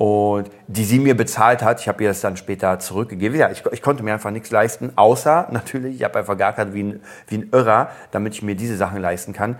und 0.00 0.50
die 0.66 0.86
sie 0.86 0.98
mir 0.98 1.14
bezahlt 1.14 1.62
hat. 1.62 1.78
Ich 1.82 1.86
habe 1.86 2.02
ihr 2.02 2.08
das 2.08 2.22
dann 2.22 2.38
später 2.38 2.78
zurückgegeben. 2.78 3.38
Ja, 3.38 3.50
ich, 3.50 3.62
ich 3.70 3.82
konnte 3.82 4.02
mir 4.02 4.14
einfach 4.14 4.30
nichts 4.30 4.50
leisten, 4.50 4.94
außer 4.96 5.48
natürlich, 5.52 5.96
ich 5.96 6.04
habe 6.04 6.18
einfach 6.18 6.38
gar 6.38 6.54
keinen 6.54 6.72
wie 6.72 6.84
ein, 6.84 7.00
wie 7.26 7.36
ein 7.36 7.50
Irrer, 7.52 7.90
damit 8.10 8.32
ich 8.32 8.40
mir 8.40 8.54
diese 8.54 8.78
Sachen 8.78 8.98
leisten 8.98 9.34
kann. 9.34 9.56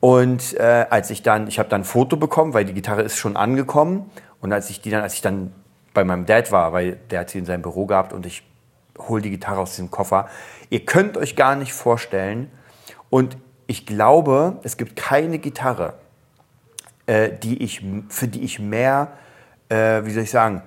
Und 0.00 0.54
äh, 0.58 0.86
als 0.88 1.10
ich 1.10 1.22
dann, 1.22 1.46
ich 1.46 1.58
habe 1.58 1.68
dann 1.68 1.82
ein 1.82 1.84
Foto 1.84 2.16
bekommen, 2.16 2.54
weil 2.54 2.64
die 2.64 2.72
Gitarre 2.72 3.02
ist 3.02 3.18
schon 3.18 3.36
angekommen. 3.36 4.10
Und 4.40 4.50
als 4.50 4.70
ich 4.70 4.80
die 4.80 4.88
dann, 4.88 5.02
als 5.02 5.12
ich 5.12 5.20
dann 5.20 5.52
bei 5.92 6.04
meinem 6.04 6.24
Dad 6.24 6.50
war, 6.52 6.72
weil 6.72 6.96
der 7.10 7.20
hat 7.20 7.28
sie 7.28 7.38
in 7.38 7.44
seinem 7.44 7.60
Büro 7.60 7.84
gehabt 7.84 8.14
und 8.14 8.24
ich 8.24 8.42
hole 8.96 9.20
die 9.20 9.30
Gitarre 9.30 9.60
aus 9.60 9.72
diesem 9.72 9.90
Koffer. 9.90 10.30
Ihr 10.70 10.86
könnt 10.86 11.18
euch 11.18 11.36
gar 11.36 11.54
nicht 11.54 11.74
vorstellen. 11.74 12.50
Und 13.10 13.36
ich 13.66 13.84
glaube, 13.84 14.58
es 14.62 14.78
gibt 14.78 14.96
keine 14.96 15.38
Gitarre, 15.38 15.98
äh, 17.04 17.28
die 17.30 17.62
ich, 17.62 17.84
für 18.08 18.26
die 18.26 18.42
ich 18.42 18.58
mehr 18.58 19.12
äh, 19.70 20.04
wie 20.04 20.10
soll 20.10 20.24
ich 20.24 20.30
sagen, 20.30 20.62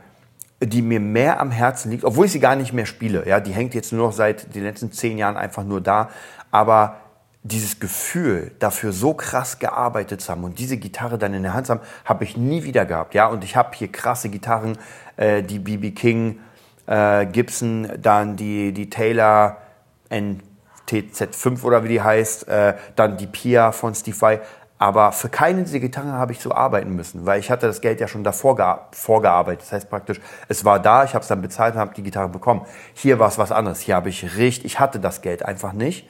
die 0.62 0.82
mir 0.82 1.00
mehr 1.00 1.40
am 1.40 1.52
Herzen 1.52 1.92
liegt, 1.92 2.04
obwohl 2.04 2.26
ich 2.26 2.32
sie 2.32 2.40
gar 2.40 2.56
nicht 2.56 2.74
mehr 2.74 2.86
spiele. 2.86 3.28
Ja, 3.28 3.40
die 3.40 3.52
hängt 3.52 3.74
jetzt 3.74 3.92
nur 3.92 4.08
noch 4.08 4.14
seit 4.14 4.56
den 4.56 4.64
letzten 4.64 4.92
zehn 4.92 5.18
Jahren 5.18 5.38
einfach 5.38 5.64
nur 5.64 5.82
da. 5.82 6.10
Aber 6.52 6.98
dieses 7.44 7.80
Gefühl, 7.80 8.52
dafür 8.60 8.94
so 8.94 9.14
krass 9.14 9.60
gearbeitet 9.60 10.22
zu 10.22 10.32
haben 10.32 10.44
und 10.46 10.60
diese 10.60 10.78
Gitarre 10.78 11.18
dann 11.18 11.34
in 11.34 11.44
der 11.44 11.54
Hand 11.54 11.68
zu 11.68 11.74
haben, 11.74 11.82
habe 12.06 12.24
ich 12.24 12.38
nie 12.38 12.64
wieder 12.64 12.86
gehabt. 12.86 13.14
Ja, 13.14 13.28
und 13.28 13.44
ich 13.44 13.56
habe 13.56 13.72
hier 13.76 13.92
krasse 13.92 14.30
Gitarren, 14.30 14.78
äh, 15.18 15.44
die 15.44 15.60
BB 15.60 15.94
King, 15.94 16.40
äh, 16.88 17.26
Gibson, 17.26 17.90
dann 18.02 18.38
die, 18.38 18.72
die 18.72 18.90
Taylor 18.90 19.58
NTZ5 20.10 21.64
oder 21.64 21.84
wie 21.84 21.90
die 21.90 22.02
heißt, 22.02 22.48
äh, 22.48 22.76
dann 22.96 23.18
die 23.18 23.28
Pia 23.28 23.74
von 23.74 23.94
Steve 23.94 24.20
Vai. 24.20 24.42
Aber 24.84 25.14
für 25.14 25.30
keine 25.30 25.64
dieser 25.64 25.80
Gitarren 25.80 26.12
habe 26.12 26.34
ich 26.34 26.42
so 26.42 26.52
arbeiten 26.52 26.94
müssen, 26.94 27.26
weil 27.26 27.40
ich 27.40 27.50
hatte 27.50 27.68
das 27.68 27.80
Geld 27.80 28.02
ja 28.02 28.10
schon 28.10 28.26
davor 28.26 28.90
vorgearbeitet. 28.92 29.62
Das 29.62 29.72
heißt 29.72 29.90
praktisch, 29.90 30.20
es 30.50 30.66
war 30.66 30.78
da, 30.78 31.06
ich 31.06 31.14
habe 31.14 31.22
es 31.22 31.30
dann 31.30 31.42
bezahlt 31.42 31.76
und 31.76 31.80
habe 31.80 31.94
die 31.96 32.04
Gitarre 32.04 32.28
bekommen. 32.28 32.66
Hier 32.94 33.18
war 33.18 33.30
es 33.30 33.38
was 33.38 33.54
anderes. 33.54 33.80
Hier 33.80 33.96
habe 33.96 34.10
ich 34.10 34.36
richtig, 34.36 34.66
ich 34.66 34.80
hatte 34.82 35.00
das 35.00 35.22
Geld 35.22 35.46
einfach 35.46 35.72
nicht. 35.72 36.10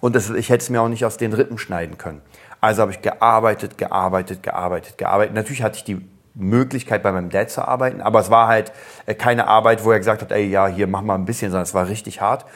Und 0.00 0.16
das, 0.16 0.30
ich 0.30 0.48
hätte 0.48 0.62
es 0.62 0.70
mir 0.70 0.80
auch 0.80 0.88
nicht 0.88 1.04
aus 1.04 1.18
den 1.18 1.34
Rippen 1.34 1.58
schneiden 1.58 1.98
können. 1.98 2.22
Also 2.62 2.80
habe 2.80 2.92
ich 2.92 3.02
gearbeitet, 3.02 3.76
gearbeitet, 3.76 4.42
gearbeitet, 4.42 4.96
gearbeitet. 4.96 5.34
Natürlich 5.34 5.62
hatte 5.62 5.76
ich 5.76 5.84
die 5.84 6.00
Möglichkeit, 6.32 7.02
bei 7.02 7.12
meinem 7.12 7.28
Dad 7.28 7.50
zu 7.50 7.68
arbeiten, 7.68 8.00
aber 8.00 8.20
es 8.20 8.30
war 8.30 8.48
halt 8.48 8.72
äh, 9.04 9.14
keine 9.14 9.48
Arbeit, 9.48 9.84
wo 9.84 9.92
er 9.92 9.98
gesagt 9.98 10.22
hat, 10.22 10.32
ey, 10.32 10.46
ja, 10.46 10.66
hier 10.66 10.86
mach 10.86 11.02
mal 11.02 11.16
ein 11.16 11.26
bisschen, 11.26 11.50
sondern 11.50 11.64
es 11.64 11.74
war 11.74 11.88
richtig 11.88 12.22
hart. 12.22 12.46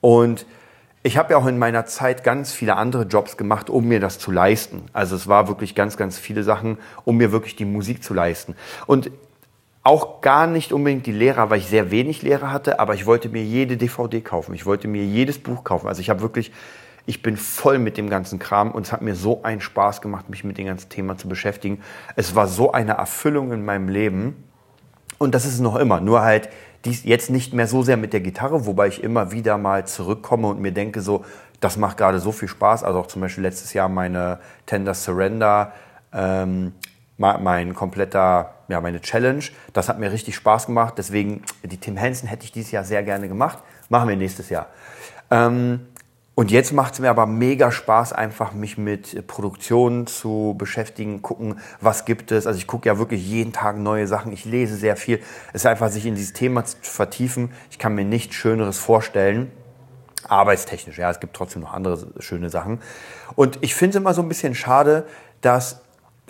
Und 0.00 0.46
ich 1.02 1.16
habe 1.16 1.32
ja 1.32 1.38
auch 1.38 1.46
in 1.46 1.58
meiner 1.58 1.86
Zeit 1.86 2.24
ganz 2.24 2.52
viele 2.52 2.76
andere 2.76 3.04
Jobs 3.04 3.36
gemacht, 3.36 3.70
um 3.70 3.88
mir 3.88 4.00
das 4.00 4.18
zu 4.18 4.30
leisten. 4.30 4.82
Also 4.92 5.16
es 5.16 5.26
war 5.28 5.48
wirklich 5.48 5.74
ganz, 5.74 5.96
ganz 5.96 6.18
viele 6.18 6.42
Sachen, 6.42 6.78
um 7.04 7.16
mir 7.16 7.32
wirklich 7.32 7.56
die 7.56 7.64
Musik 7.64 8.04
zu 8.04 8.12
leisten. 8.12 8.54
Und 8.86 9.10
auch 9.82 10.20
gar 10.20 10.46
nicht 10.46 10.72
unbedingt 10.72 11.06
die 11.06 11.12
Lehrer, 11.12 11.48
weil 11.48 11.58
ich 11.58 11.66
sehr 11.66 11.90
wenig 11.90 12.20
Lehrer 12.20 12.52
hatte, 12.52 12.80
aber 12.80 12.94
ich 12.94 13.06
wollte 13.06 13.30
mir 13.30 13.42
jede 13.42 13.78
DVD 13.78 14.20
kaufen. 14.20 14.54
Ich 14.54 14.66
wollte 14.66 14.88
mir 14.88 15.04
jedes 15.04 15.38
Buch 15.38 15.64
kaufen. 15.64 15.88
Also 15.88 16.02
ich 16.02 16.10
habe 16.10 16.20
wirklich, 16.20 16.52
ich 17.06 17.22
bin 17.22 17.38
voll 17.38 17.78
mit 17.78 17.96
dem 17.96 18.10
ganzen 18.10 18.38
Kram 18.38 18.70
und 18.70 18.84
es 18.84 18.92
hat 18.92 19.00
mir 19.00 19.14
so 19.14 19.42
einen 19.42 19.62
Spaß 19.62 20.02
gemacht, 20.02 20.28
mich 20.28 20.44
mit 20.44 20.58
dem 20.58 20.66
ganzen 20.66 20.90
Thema 20.90 21.16
zu 21.16 21.28
beschäftigen. 21.28 21.80
Es 22.14 22.34
war 22.34 22.46
so 22.46 22.72
eine 22.72 22.92
Erfüllung 22.92 23.52
in 23.52 23.64
meinem 23.64 23.88
Leben. 23.88 24.44
Und 25.22 25.34
das 25.34 25.44
ist 25.44 25.54
es 25.54 25.60
noch 25.60 25.76
immer. 25.76 26.00
Nur 26.00 26.22
halt 26.22 26.48
dies 26.86 27.04
jetzt 27.04 27.28
nicht 27.28 27.52
mehr 27.52 27.66
so 27.66 27.82
sehr 27.82 27.98
mit 27.98 28.14
der 28.14 28.20
Gitarre, 28.20 28.64
wobei 28.64 28.88
ich 28.88 29.04
immer 29.04 29.32
wieder 29.32 29.58
mal 29.58 29.86
zurückkomme 29.86 30.48
und 30.48 30.60
mir 30.60 30.72
denke 30.72 31.02
so, 31.02 31.26
das 31.60 31.76
macht 31.76 31.98
gerade 31.98 32.20
so 32.20 32.32
viel 32.32 32.48
Spaß. 32.48 32.84
Also 32.84 33.00
auch 33.00 33.06
zum 33.06 33.20
Beispiel 33.20 33.44
letztes 33.44 33.74
Jahr 33.74 33.90
meine 33.90 34.38
Tender 34.64 34.94
Surrender, 34.94 35.72
ähm, 36.14 36.72
mein 37.18 37.74
kompletter, 37.74 38.54
ja, 38.68 38.80
meine 38.80 39.02
Challenge. 39.02 39.44
Das 39.74 39.90
hat 39.90 39.98
mir 39.98 40.10
richtig 40.10 40.36
Spaß 40.36 40.64
gemacht. 40.64 40.94
Deswegen, 40.96 41.42
die 41.64 41.76
Tim 41.76 41.98
Henson 41.98 42.26
hätte 42.26 42.44
ich 42.44 42.52
dieses 42.52 42.70
Jahr 42.70 42.84
sehr 42.84 43.02
gerne 43.02 43.28
gemacht. 43.28 43.58
Machen 43.90 44.08
wir 44.08 44.16
nächstes 44.16 44.48
Jahr. 44.48 44.68
Ähm, 45.30 45.86
Und 46.40 46.50
jetzt 46.50 46.72
macht 46.72 46.94
es 46.94 47.00
mir 47.00 47.10
aber 47.10 47.26
mega 47.26 47.70
Spaß, 47.70 48.14
einfach 48.14 48.54
mich 48.54 48.78
mit 48.78 49.26
Produktionen 49.26 50.06
zu 50.06 50.54
beschäftigen, 50.56 51.20
gucken, 51.20 51.60
was 51.82 52.06
gibt 52.06 52.32
es. 52.32 52.46
Also 52.46 52.56
ich 52.56 52.66
gucke 52.66 52.88
ja 52.88 52.96
wirklich 52.96 53.28
jeden 53.28 53.52
Tag 53.52 53.76
neue 53.76 54.06
Sachen. 54.06 54.32
Ich 54.32 54.46
lese 54.46 54.74
sehr 54.74 54.96
viel. 54.96 55.18
Es 55.48 55.56
ist 55.56 55.66
einfach, 55.66 55.90
sich 55.90 56.06
in 56.06 56.14
dieses 56.14 56.32
Thema 56.32 56.64
zu 56.64 56.76
vertiefen. 56.80 57.52
Ich 57.70 57.78
kann 57.78 57.94
mir 57.94 58.06
nichts 58.06 58.36
Schöneres 58.36 58.78
vorstellen. 58.78 59.52
Arbeitstechnisch, 60.28 60.96
ja, 60.96 61.10
es 61.10 61.20
gibt 61.20 61.36
trotzdem 61.36 61.60
noch 61.60 61.74
andere 61.74 62.06
schöne 62.20 62.48
Sachen. 62.48 62.80
Und 63.36 63.58
ich 63.60 63.74
finde 63.74 63.98
es 63.98 64.00
immer 64.00 64.14
so 64.14 64.22
ein 64.22 64.28
bisschen 64.28 64.54
schade, 64.54 65.04
dass 65.42 65.82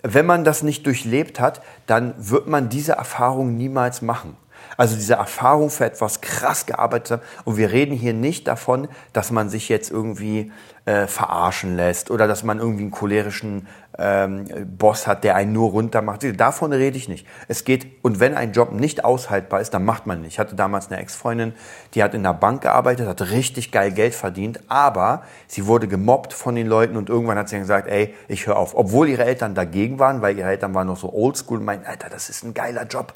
wenn 0.02 0.26
man 0.26 0.42
das 0.42 0.64
nicht 0.64 0.86
durchlebt 0.86 1.38
hat, 1.38 1.62
dann 1.86 2.14
wird 2.18 2.48
man 2.48 2.68
diese 2.68 2.94
Erfahrung 2.94 3.56
niemals 3.56 4.02
machen. 4.02 4.36
Also 4.76 4.96
diese 4.96 5.14
Erfahrung 5.14 5.70
für 5.70 5.84
etwas 5.84 6.20
krass 6.20 6.66
gearbeitet 6.66 7.10
haben. 7.10 7.22
Und 7.44 7.56
wir 7.56 7.70
reden 7.70 7.94
hier 7.94 8.14
nicht 8.14 8.48
davon, 8.48 8.88
dass 9.12 9.30
man 9.30 9.48
sich 9.48 9.68
jetzt 9.68 9.90
irgendwie 9.90 10.52
äh, 10.86 11.06
verarschen 11.06 11.76
lässt 11.76 12.10
oder 12.10 12.26
dass 12.26 12.42
man 12.42 12.58
irgendwie 12.58 12.82
einen 12.82 12.90
cholerischen 12.90 13.66
ähm, 13.98 14.46
Boss 14.78 15.06
hat, 15.06 15.24
der 15.24 15.36
einen 15.36 15.52
nur 15.52 15.70
runter 15.70 16.00
macht. 16.02 16.24
Davon 16.40 16.72
rede 16.72 16.96
ich 16.96 17.08
nicht. 17.08 17.26
Es 17.48 17.64
geht, 17.64 17.86
und 18.02 18.18
wenn 18.18 18.34
ein 18.34 18.52
Job 18.52 18.72
nicht 18.72 19.04
aushaltbar 19.04 19.60
ist, 19.60 19.74
dann 19.74 19.84
macht 19.84 20.06
man 20.06 20.22
nicht. 20.22 20.32
Ich 20.32 20.38
hatte 20.38 20.54
damals 20.54 20.90
eine 20.90 21.00
Ex-Freundin, 21.00 21.52
die 21.94 22.02
hat 22.02 22.14
in 22.14 22.22
der 22.22 22.32
Bank 22.32 22.62
gearbeitet, 22.62 23.06
hat 23.06 23.20
richtig 23.30 23.72
geil 23.72 23.92
Geld 23.92 24.14
verdient, 24.14 24.60
aber 24.68 25.22
sie 25.46 25.66
wurde 25.66 25.86
gemobbt 25.86 26.32
von 26.32 26.54
den 26.54 26.66
Leuten 26.66 26.96
und 26.96 27.08
irgendwann 27.10 27.36
hat 27.38 27.48
sie 27.48 27.58
gesagt, 27.58 27.88
ey, 27.88 28.14
ich 28.28 28.46
höre 28.46 28.56
auf. 28.56 28.74
Obwohl 28.74 29.08
ihre 29.08 29.24
Eltern 29.24 29.54
dagegen 29.54 29.98
waren, 29.98 30.22
weil 30.22 30.38
ihre 30.38 30.48
Eltern 30.48 30.74
waren 30.74 30.86
noch 30.86 30.96
so 30.96 31.12
oldschool 31.12 31.58
und 31.58 31.64
meinten, 31.64 31.86
Alter, 31.86 32.08
das 32.08 32.30
ist 32.30 32.42
ein 32.42 32.54
geiler 32.54 32.84
Job 32.86 33.12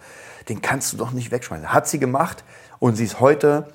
den 0.49 0.63
kannst 0.63 0.93
du 0.93 0.97
doch 0.97 1.13
nicht 1.13 1.31
wegschmeißen. 1.31 1.73
Hat 1.73 1.89
sie 1.89 1.99
gemacht 1.99 2.45
und 2.79 2.97
sie 2.97 3.05
ist 3.05 3.21
heute, 3.21 3.69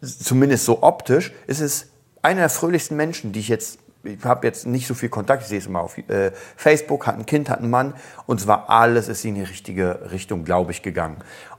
zumindest 0.00 0.64
so 0.64 0.82
optisch, 0.82 1.32
ist 1.46 1.60
es 1.60 1.88
einer 2.22 2.40
der 2.40 2.50
fröhlichsten 2.50 2.96
Menschen, 2.96 3.32
die 3.32 3.40
ich 3.40 3.48
jetzt, 3.48 3.78
ich 4.02 4.22
habe 4.24 4.46
jetzt 4.46 4.66
nicht 4.66 4.86
so 4.86 4.94
viel 4.94 5.08
Kontakt, 5.08 5.42
ich 5.42 5.48
sehe 5.48 5.58
es 5.58 5.66
immer 5.66 5.80
auf 5.80 5.96
äh, 5.98 6.32
Facebook, 6.56 7.06
hat 7.06 7.16
ein 7.16 7.26
Kind, 7.26 7.50
hat 7.50 7.60
einen 7.60 7.70
Mann 7.70 7.94
und 8.26 8.40
zwar 8.40 8.70
alles 8.70 9.08
ist 9.08 9.24
in 9.24 9.34
die 9.34 9.42
richtige 9.42 10.10
Richtung, 10.10 10.44
glaube 10.44 10.72
ich, 10.72 10.82
gegangen. 10.82 11.18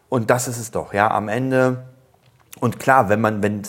Und 0.09 0.29
das 0.29 0.47
ist 0.47 0.57
es 0.57 0.71
doch, 0.71 0.93
ja, 0.93 1.09
am 1.09 1.29
Ende. 1.29 1.85
Und 2.59 2.79
klar, 2.79 3.09
wenn 3.09 3.21
man, 3.21 3.41
wenn, 3.41 3.61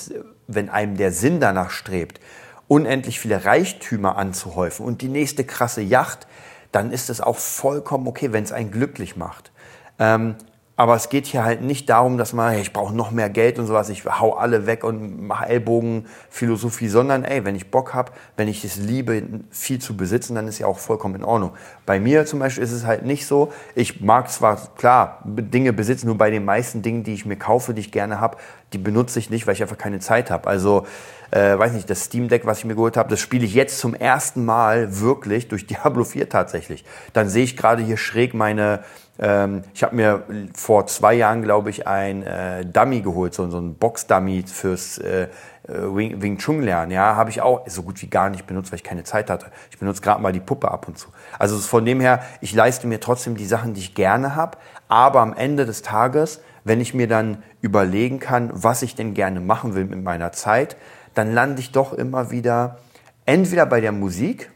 wenn 0.48 0.68
einem 0.68 0.96
der 0.96 1.12
Sinn 1.12 1.40
danach 1.40 1.70
strebt, 1.70 2.20
unendlich 2.68 3.20
viele 3.20 3.44
Reichtümer 3.44 4.16
anzuhäufen 4.16 4.84
und 4.84 5.02
die 5.02 5.08
nächste 5.08 5.44
krasse 5.44 5.82
Yacht, 5.82 6.26
dann 6.72 6.90
ist 6.90 7.10
es 7.10 7.20
auch 7.20 7.36
vollkommen 7.36 8.08
okay, 8.08 8.32
wenn 8.32 8.44
es 8.44 8.52
einen 8.52 8.70
glücklich 8.70 9.14
macht. 9.14 9.51
Ähm, 9.98 10.36
aber 10.74 10.96
es 10.96 11.10
geht 11.10 11.26
hier 11.26 11.44
halt 11.44 11.60
nicht 11.60 11.88
darum, 11.90 12.16
dass 12.16 12.32
man, 12.32 12.52
hey, 12.52 12.62
ich 12.62 12.72
brauche 12.72 12.94
noch 12.94 13.10
mehr 13.10 13.28
Geld 13.28 13.58
und 13.58 13.66
sowas, 13.66 13.90
ich 13.90 14.04
hau 14.06 14.32
alle 14.32 14.66
weg 14.66 14.84
und 14.84 15.26
mache 15.26 15.46
Ellbogenphilosophie, 15.46 16.88
sondern 16.88 17.24
ey, 17.24 17.44
wenn 17.44 17.54
ich 17.54 17.70
Bock 17.70 17.92
habe, 17.92 18.10
wenn 18.38 18.48
ich 18.48 18.64
es 18.64 18.76
liebe, 18.76 19.22
viel 19.50 19.80
zu 19.80 19.96
besitzen, 19.96 20.34
dann 20.34 20.48
ist 20.48 20.58
ja 20.58 20.66
auch 20.66 20.78
vollkommen 20.78 21.16
in 21.16 21.24
Ordnung. 21.24 21.52
Bei 21.84 22.00
mir 22.00 22.24
zum 22.24 22.38
Beispiel 22.38 22.64
ist 22.64 22.72
es 22.72 22.86
halt 22.86 23.04
nicht 23.04 23.26
so, 23.26 23.52
ich 23.74 24.00
mag 24.00 24.30
zwar, 24.30 24.74
klar, 24.76 25.20
Dinge 25.24 25.74
besitzen, 25.74 26.06
nur 26.06 26.16
bei 26.16 26.30
den 26.30 26.44
meisten 26.44 26.80
Dingen, 26.80 27.04
die 27.04 27.12
ich 27.12 27.26
mir 27.26 27.36
kaufe, 27.36 27.74
die 27.74 27.80
ich 27.80 27.92
gerne 27.92 28.18
habe, 28.18 28.38
die 28.72 28.78
benutze 28.78 29.18
ich 29.18 29.28
nicht, 29.28 29.46
weil 29.46 29.54
ich 29.54 29.62
einfach 29.62 29.78
keine 29.78 30.00
Zeit 30.00 30.30
habe. 30.30 30.48
Also, 30.48 30.86
äh, 31.30 31.58
weiß 31.58 31.72
nicht, 31.74 31.88
das 31.90 32.04
Steam 32.04 32.28
Deck, 32.28 32.46
was 32.46 32.58
ich 32.58 32.64
mir 32.64 32.74
geholt 32.74 32.96
habe, 32.96 33.08
das 33.08 33.20
spiele 33.20 33.44
ich 33.44 33.54
jetzt 33.54 33.78
zum 33.78 33.94
ersten 33.94 34.44
Mal 34.44 35.00
wirklich 35.00 35.48
durch 35.48 35.66
Diablo 35.68 36.04
4 36.04 36.30
tatsächlich. 36.30 36.84
Dann 37.12 37.28
sehe 37.28 37.44
ich 37.44 37.56
gerade 37.56 37.82
hier 37.82 37.98
schräg 37.98 38.34
meine 38.34 38.80
ähm, 39.18 39.62
ich 39.74 39.82
habe 39.82 39.94
mir 39.94 40.22
vor 40.54 40.86
zwei 40.86 41.14
Jahren, 41.14 41.42
glaube 41.42 41.70
ich, 41.70 41.86
ein 41.86 42.22
äh, 42.22 42.64
Dummy 42.64 43.02
geholt, 43.02 43.34
so, 43.34 43.48
so 43.50 43.58
ein 43.58 43.74
Box-Dummy 43.74 44.44
fürs 44.46 44.98
äh, 44.98 45.28
Wing, 45.68 46.20
Wing 46.20 46.38
Chun 46.38 46.62
lernen. 46.62 46.90
Ja, 46.90 47.14
habe 47.14 47.30
ich 47.30 47.40
auch 47.40 47.68
so 47.68 47.82
gut 47.82 48.00
wie 48.02 48.08
gar 48.08 48.30
nicht 48.30 48.46
benutzt, 48.46 48.72
weil 48.72 48.78
ich 48.78 48.84
keine 48.84 49.04
Zeit 49.04 49.30
hatte. 49.30 49.46
Ich 49.70 49.78
benutze 49.78 50.02
gerade 50.02 50.20
mal 50.20 50.32
die 50.32 50.40
Puppe 50.40 50.70
ab 50.70 50.88
und 50.88 50.98
zu. 50.98 51.08
Also 51.38 51.58
von 51.58 51.84
dem 51.84 52.00
her, 52.00 52.22
ich 52.40 52.54
leiste 52.54 52.86
mir 52.86 53.00
trotzdem 53.00 53.36
die 53.36 53.46
Sachen, 53.46 53.74
die 53.74 53.80
ich 53.80 53.94
gerne 53.94 54.34
habe, 54.34 54.58
aber 54.88 55.20
am 55.20 55.34
Ende 55.34 55.66
des 55.66 55.82
Tages, 55.82 56.40
wenn 56.64 56.80
ich 56.80 56.94
mir 56.94 57.06
dann 57.06 57.42
überlegen 57.60 58.18
kann, 58.18 58.50
was 58.52 58.82
ich 58.82 58.94
denn 58.94 59.14
gerne 59.14 59.40
machen 59.40 59.74
will 59.74 59.84
mit 59.84 60.02
meiner 60.02 60.32
Zeit, 60.32 60.76
dann 61.14 61.32
lande 61.32 61.60
ich 61.60 61.72
doch 61.72 61.92
immer 61.92 62.30
wieder 62.30 62.78
entweder 63.26 63.66
bei 63.66 63.80
der 63.80 63.92
Musik, 63.92 64.50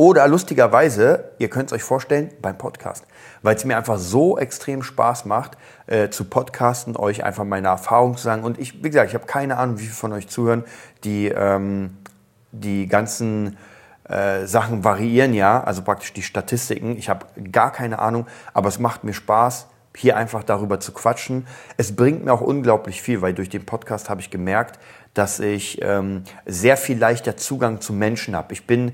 oder 0.00 0.26
lustigerweise, 0.28 1.24
ihr 1.36 1.50
könnt 1.50 1.66
es 1.70 1.74
euch 1.74 1.82
vorstellen, 1.82 2.30
beim 2.40 2.56
Podcast. 2.56 3.04
Weil 3.42 3.56
es 3.56 3.66
mir 3.66 3.76
einfach 3.76 3.98
so 3.98 4.38
extrem 4.38 4.82
Spaß 4.82 5.26
macht, 5.26 5.58
äh, 5.88 6.08
zu 6.08 6.24
podcasten, 6.24 6.96
euch 6.96 7.22
einfach 7.22 7.44
meine 7.44 7.68
Erfahrungen 7.68 8.16
zu 8.16 8.22
sagen. 8.22 8.42
Und 8.42 8.58
ich, 8.58 8.82
wie 8.82 8.88
gesagt, 8.88 9.10
ich 9.10 9.14
habe 9.14 9.26
keine 9.26 9.58
Ahnung, 9.58 9.76
wie 9.76 9.82
viele 9.82 9.92
von 9.92 10.14
euch 10.14 10.26
zuhören. 10.26 10.64
Die, 11.04 11.28
ähm, 11.28 11.98
die 12.50 12.86
ganzen 12.86 13.58
äh, 14.08 14.46
Sachen 14.46 14.84
variieren 14.84 15.34
ja, 15.34 15.62
also 15.62 15.82
praktisch 15.82 16.14
die 16.14 16.22
Statistiken. 16.22 16.96
Ich 16.96 17.10
habe 17.10 17.26
gar 17.52 17.70
keine 17.70 17.98
Ahnung, 17.98 18.26
aber 18.54 18.70
es 18.70 18.78
macht 18.78 19.04
mir 19.04 19.12
Spaß, 19.12 19.66
hier 19.94 20.16
einfach 20.16 20.44
darüber 20.44 20.80
zu 20.80 20.92
quatschen. 20.92 21.46
Es 21.76 21.94
bringt 21.94 22.24
mir 22.24 22.32
auch 22.32 22.40
unglaublich 22.40 23.02
viel, 23.02 23.20
weil 23.20 23.34
durch 23.34 23.50
den 23.50 23.66
Podcast 23.66 24.08
habe 24.08 24.22
ich 24.22 24.30
gemerkt, 24.30 24.78
dass 25.12 25.40
ich 25.40 25.82
ähm, 25.82 26.22
sehr 26.46 26.78
viel 26.78 26.96
leichter 26.96 27.36
Zugang 27.36 27.82
zu 27.82 27.92
Menschen 27.92 28.34
habe. 28.34 28.54
Ich 28.54 28.66
bin 28.66 28.92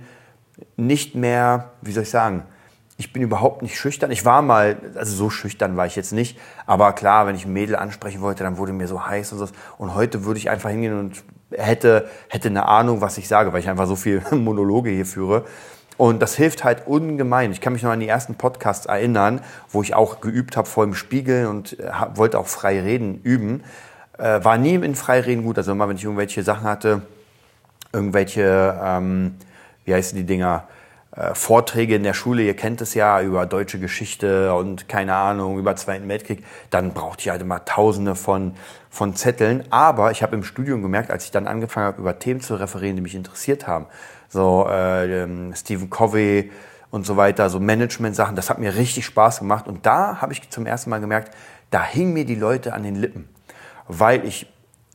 nicht 0.77 1.15
mehr, 1.15 1.71
wie 1.83 1.93
soll 1.93 2.05
ich 2.05 2.11
sagen, 2.11 2.45
ich 2.99 3.13
bin 3.13 3.23
überhaupt 3.23 3.63
nicht 3.63 3.77
schüchtern. 3.79 4.11
Ich 4.11 4.25
war 4.25 4.41
mal, 4.41 4.77
also 4.95 5.15
so 5.15 5.29
schüchtern 5.29 5.77
war 5.77 5.87
ich 5.87 5.97
jetzt 5.97 6.13
nicht, 6.13 6.39
aber 6.67 6.93
klar, 6.93 7.27
wenn 7.27 7.37
ich 7.37 7.45
ein 7.45 7.53
Mädel 7.53 7.77
ansprechen 7.77 8.23
wollte, 8.23 8.43
dann 8.43 8.57
wurde 8.57 8.73
mir 8.73 8.89
so 8.89 9.07
heiß 9.07 9.33
und 9.33 9.39
so. 9.39 9.49
Und 9.77 9.95
heute 9.95 10.25
würde 10.25 10.39
ich 10.39 10.49
einfach 10.49 10.71
hingehen 10.71 10.99
und 10.99 11.23
hätte, 11.51 12.09
hätte 12.29 12.49
eine 12.49 12.67
Ahnung, 12.67 13.01
was 13.01 13.19
ich 13.19 13.29
sage, 13.29 13.53
weil 13.53 13.61
ich 13.61 13.69
einfach 13.69 13.87
so 13.87 13.97
viel 13.97 14.23
Monologe 14.31 14.91
hier 14.91 15.07
führe. 15.07 15.45
Und 15.99 16.21
das 16.21 16.35
hilft 16.35 16.65
halt 16.65 16.87
ungemein. 16.87 17.53
Ich 17.53 17.61
kann 17.61 17.73
mich 17.73 17.83
noch 17.83 17.91
an 17.91 18.01
die 18.01 18.09
ersten 18.09 18.35
Podcasts 18.35 18.87
erinnern, 18.87 19.41
wo 19.71 19.83
ich 19.83 19.95
auch 19.95 20.21
geübt 20.21 20.57
habe 20.57 20.69
vor 20.69 20.85
dem 20.85 20.95
Spiegel 20.95 21.47
und 21.47 21.79
äh, 21.79 21.91
wollte 22.15 22.39
auch 22.39 22.47
frei 22.47 22.81
reden 22.81 23.21
üben. 23.23 23.63
Äh, 24.19 24.45
war 24.45 24.59
nie 24.59 24.75
in 24.75 24.95
Freireden 24.95 25.45
gut. 25.45 25.57
Also 25.59 25.73
immer, 25.73 25.89
wenn 25.89 25.97
ich 25.97 26.05
irgendwelche 26.05 26.43
Sachen 26.43 26.65
hatte, 26.65 27.03
irgendwelche 27.93 28.79
ähm, 28.83 29.37
wie 29.87 29.95
heißen 29.95 30.19
die 30.19 30.25
Dinger, 30.25 30.69
äh, 31.17 31.35
Vorträge 31.35 31.95
in 31.95 32.03
der 32.03 32.13
Schule, 32.13 32.43
ihr 32.43 32.55
kennt 32.55 32.83
es 32.83 32.93
ja, 32.93 33.23
über 33.23 33.47
deutsche 33.47 33.81
Geschichte 33.81 34.53
und 34.55 34.89
keine 34.89 35.15
Ahnung, 35.15 35.59
über 35.59 35.75
Zweiten 35.75 36.09
Weltkrieg, 36.09 36.45
dann 36.69 36.93
brauchte 36.93 37.23
ich 37.23 37.31
halt 37.31 37.41
immer 37.41 37.65
tausende 37.65 38.15
von, 38.15 38.55
von 38.91 39.15
Zetteln. 39.17 39.65
Aber 39.71 40.11
ich 40.11 40.23
habe 40.23 40.37
im 40.37 40.43
Studium 40.43 40.83
gemerkt, 40.83 41.11
als 41.11 41.25
ich 41.25 41.31
dann 41.31 41.47
angefangen 41.47 41.87
habe, 41.87 42.03
über 42.03 42.19
Themen 42.19 42.43
zu 42.43 42.57
referieren, 42.57 42.97
die 42.97 43.03
mich 43.03 43.15
interessiert 43.15 43.67
haben, 43.67 43.87
so 44.29 44.67
äh, 44.69 45.23
ähm, 45.23 45.55
Stephen 45.57 45.89
Covey 45.89 46.51
und 46.91 47.07
so 47.07 47.17
weiter, 47.17 47.49
so 47.49 47.61
Management-Sachen, 47.61 48.37
das 48.37 48.51
hat 48.51 48.59
mir 48.59 48.77
richtig 48.77 49.07
Spaß 49.07 49.39
gemacht. 49.39 49.69
Und 49.69 49.87
da 49.87 50.21
habe 50.21 50.35
ich 50.35 50.51
zum 50.51 50.67
ersten 50.67 50.91
Mal 50.91 51.01
gemerkt, 51.01 51.35
da 51.71 51.83
hingen 51.83 52.13
mir 52.13 52.27
die 52.27 52.35
Leute 52.35 52.75
an 52.75 52.83
den 52.83 52.95
Lippen, 52.95 53.29
weil 53.89 54.25
ich 54.25 54.47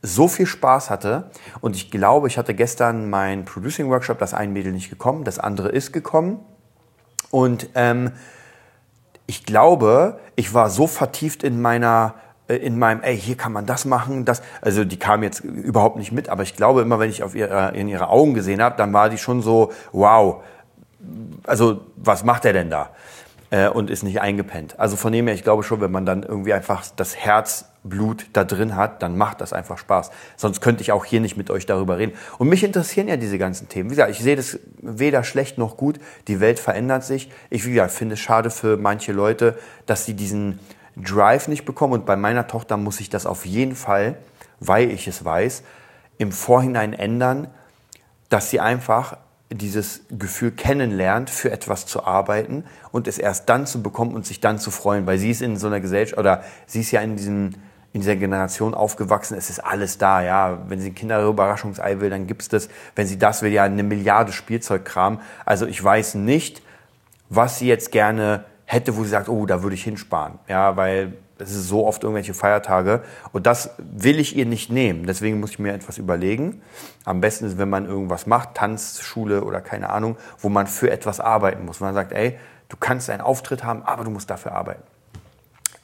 so 0.02 0.28
viel 0.28 0.46
Spaß 0.46 0.90
hatte. 0.90 1.30
Und 1.60 1.76
ich 1.76 1.90
glaube, 1.90 2.28
ich 2.28 2.36
hatte 2.36 2.54
gestern 2.54 3.08
meinen 3.08 3.44
Producing-Workshop, 3.44 4.18
das 4.18 4.34
ein 4.34 4.52
Mädel 4.52 4.72
nicht 4.72 4.90
gekommen, 4.90 5.24
das 5.24 5.38
andere 5.38 5.68
ist 5.68 5.92
gekommen. 5.92 6.40
Und 7.30 7.70
ähm, 7.74 8.12
ich 9.26 9.46
glaube, 9.46 10.18
ich 10.36 10.52
war 10.52 10.68
so 10.68 10.86
vertieft 10.86 11.44
in 11.44 11.62
meiner 11.62 12.14
äh, 12.48 12.56
in 12.56 12.78
meinem, 12.78 13.02
ey, 13.02 13.16
hier 13.16 13.36
kann 13.36 13.52
man 13.52 13.66
das 13.66 13.84
machen, 13.84 14.24
das, 14.24 14.42
also 14.60 14.84
die 14.84 14.98
kam 14.98 15.22
jetzt 15.22 15.40
überhaupt 15.40 15.96
nicht 15.96 16.12
mit, 16.12 16.28
aber 16.28 16.42
ich 16.42 16.56
glaube 16.56 16.82
immer, 16.82 16.98
wenn 16.98 17.10
ich 17.10 17.22
auf 17.22 17.34
ihre, 17.34 17.72
in 17.74 17.88
ihre 17.88 18.08
Augen 18.08 18.34
gesehen 18.34 18.62
habe, 18.62 18.76
dann 18.76 18.92
war 18.92 19.08
die 19.08 19.18
schon 19.18 19.42
so, 19.42 19.72
wow, 19.92 20.42
also 21.46 21.80
was 21.96 22.24
macht 22.24 22.44
er 22.44 22.52
denn 22.52 22.70
da? 22.70 22.90
Äh, 23.52 23.68
und 23.68 23.90
ist 23.90 24.02
nicht 24.02 24.18
eingepennt. 24.22 24.80
Also 24.80 24.96
von 24.96 25.12
dem 25.12 25.26
her, 25.26 25.34
ich 25.34 25.44
glaube 25.44 25.62
schon, 25.62 25.82
wenn 25.82 25.90
man 25.90 26.06
dann 26.06 26.22
irgendwie 26.22 26.54
einfach 26.54 26.86
das 26.96 27.16
Herz 27.16 27.66
Blut 27.84 28.26
da 28.32 28.44
drin 28.44 28.76
hat, 28.76 29.02
dann 29.02 29.18
macht 29.18 29.42
das 29.42 29.52
einfach 29.52 29.76
Spaß. 29.76 30.10
Sonst 30.36 30.62
könnte 30.62 30.80
ich 30.80 30.90
auch 30.90 31.04
hier 31.04 31.20
nicht 31.20 31.36
mit 31.36 31.50
euch 31.50 31.66
darüber 31.66 31.98
reden. 31.98 32.12
Und 32.38 32.48
mich 32.48 32.64
interessieren 32.64 33.08
ja 33.08 33.18
diese 33.18 33.36
ganzen 33.36 33.68
Themen. 33.68 33.90
Wie 33.90 33.94
gesagt, 33.94 34.10
ich 34.10 34.20
sehe 34.20 34.36
das 34.36 34.58
weder 34.80 35.22
schlecht 35.22 35.58
noch 35.58 35.76
gut. 35.76 35.98
Die 36.28 36.40
Welt 36.40 36.60
verändert 36.60 37.04
sich. 37.04 37.30
Ich 37.50 37.66
wie 37.66 37.72
gesagt, 37.72 37.92
finde 37.92 38.14
es 38.14 38.20
schade 38.20 38.48
für 38.48 38.78
manche 38.78 39.12
Leute, 39.12 39.58
dass 39.84 40.06
sie 40.06 40.14
diesen 40.14 40.58
Drive 40.96 41.46
nicht 41.46 41.66
bekommen. 41.66 41.92
Und 41.92 42.06
bei 42.06 42.16
meiner 42.16 42.46
Tochter 42.46 42.78
muss 42.78 43.00
ich 43.00 43.10
das 43.10 43.26
auf 43.26 43.44
jeden 43.44 43.76
Fall, 43.76 44.16
weil 44.60 44.90
ich 44.90 45.08
es 45.08 45.26
weiß, 45.26 45.62
im 46.16 46.32
Vorhinein 46.32 46.94
ändern, 46.94 47.48
dass 48.30 48.48
sie 48.48 48.60
einfach 48.60 49.18
dieses 49.54 50.02
Gefühl 50.10 50.52
kennenlernt, 50.52 51.30
für 51.30 51.50
etwas 51.50 51.86
zu 51.86 52.04
arbeiten 52.04 52.64
und 52.90 53.08
es 53.08 53.18
erst 53.18 53.48
dann 53.48 53.66
zu 53.66 53.82
bekommen 53.82 54.14
und 54.14 54.26
sich 54.26 54.40
dann 54.40 54.58
zu 54.58 54.70
freuen, 54.70 55.06
weil 55.06 55.18
sie 55.18 55.30
ist 55.30 55.42
in 55.42 55.56
so 55.56 55.66
einer 55.66 55.80
Gesellschaft 55.80 56.18
oder 56.18 56.42
sie 56.66 56.80
ist 56.80 56.90
ja 56.90 57.00
in 57.00 57.16
diesem 57.16 57.54
in 57.92 58.00
dieser 58.00 58.16
Generation 58.16 58.72
aufgewachsen, 58.74 59.36
es 59.36 59.50
ist 59.50 59.58
alles 59.58 59.98
da, 59.98 60.22
ja. 60.22 60.58
Wenn 60.66 60.80
sie 60.80 60.90
ein 60.90 60.94
Kinderüberraschungsei 60.94 62.00
will, 62.00 62.08
dann 62.08 62.26
gibt's 62.26 62.48
das. 62.48 62.68
Wenn 62.96 63.06
sie 63.06 63.18
das 63.18 63.42
will, 63.42 63.52
ja, 63.52 63.64
eine 63.64 63.82
Milliarde 63.82 64.32
Spielzeugkram. 64.32 65.20
Also 65.44 65.66
ich 65.66 65.82
weiß 65.82 66.14
nicht, 66.14 66.62
was 67.28 67.58
sie 67.58 67.68
jetzt 67.68 67.92
gerne 67.92 68.44
hätte, 68.64 68.96
wo 68.96 69.04
sie 69.04 69.10
sagt, 69.10 69.28
oh, 69.28 69.44
da 69.44 69.62
würde 69.62 69.74
ich 69.74 69.84
hinsparen. 69.84 70.38
Ja, 70.48 70.76
weil 70.76 71.12
es 71.42 71.50
ist 71.50 71.68
so 71.68 71.86
oft 71.86 72.02
irgendwelche 72.02 72.34
Feiertage 72.34 73.02
und 73.32 73.46
das 73.46 73.70
will 73.78 74.18
ich 74.18 74.36
ihr 74.36 74.46
nicht 74.46 74.70
nehmen. 74.70 75.06
Deswegen 75.06 75.40
muss 75.40 75.50
ich 75.50 75.58
mir 75.58 75.72
etwas 75.72 75.98
überlegen. 75.98 76.62
Am 77.04 77.20
besten 77.20 77.46
ist, 77.46 77.58
wenn 77.58 77.68
man 77.68 77.86
irgendwas 77.86 78.26
macht, 78.26 78.54
Tanzschule 78.54 79.44
oder 79.44 79.60
keine 79.60 79.90
Ahnung, 79.90 80.16
wo 80.38 80.48
man 80.48 80.66
für 80.66 80.90
etwas 80.90 81.20
arbeiten 81.20 81.64
muss. 81.64 81.80
Man 81.80 81.94
sagt, 81.94 82.12
ey, 82.12 82.38
du 82.68 82.76
kannst 82.78 83.10
einen 83.10 83.20
Auftritt 83.20 83.64
haben, 83.64 83.82
aber 83.82 84.04
du 84.04 84.10
musst 84.10 84.30
dafür 84.30 84.52
arbeiten. 84.52 84.82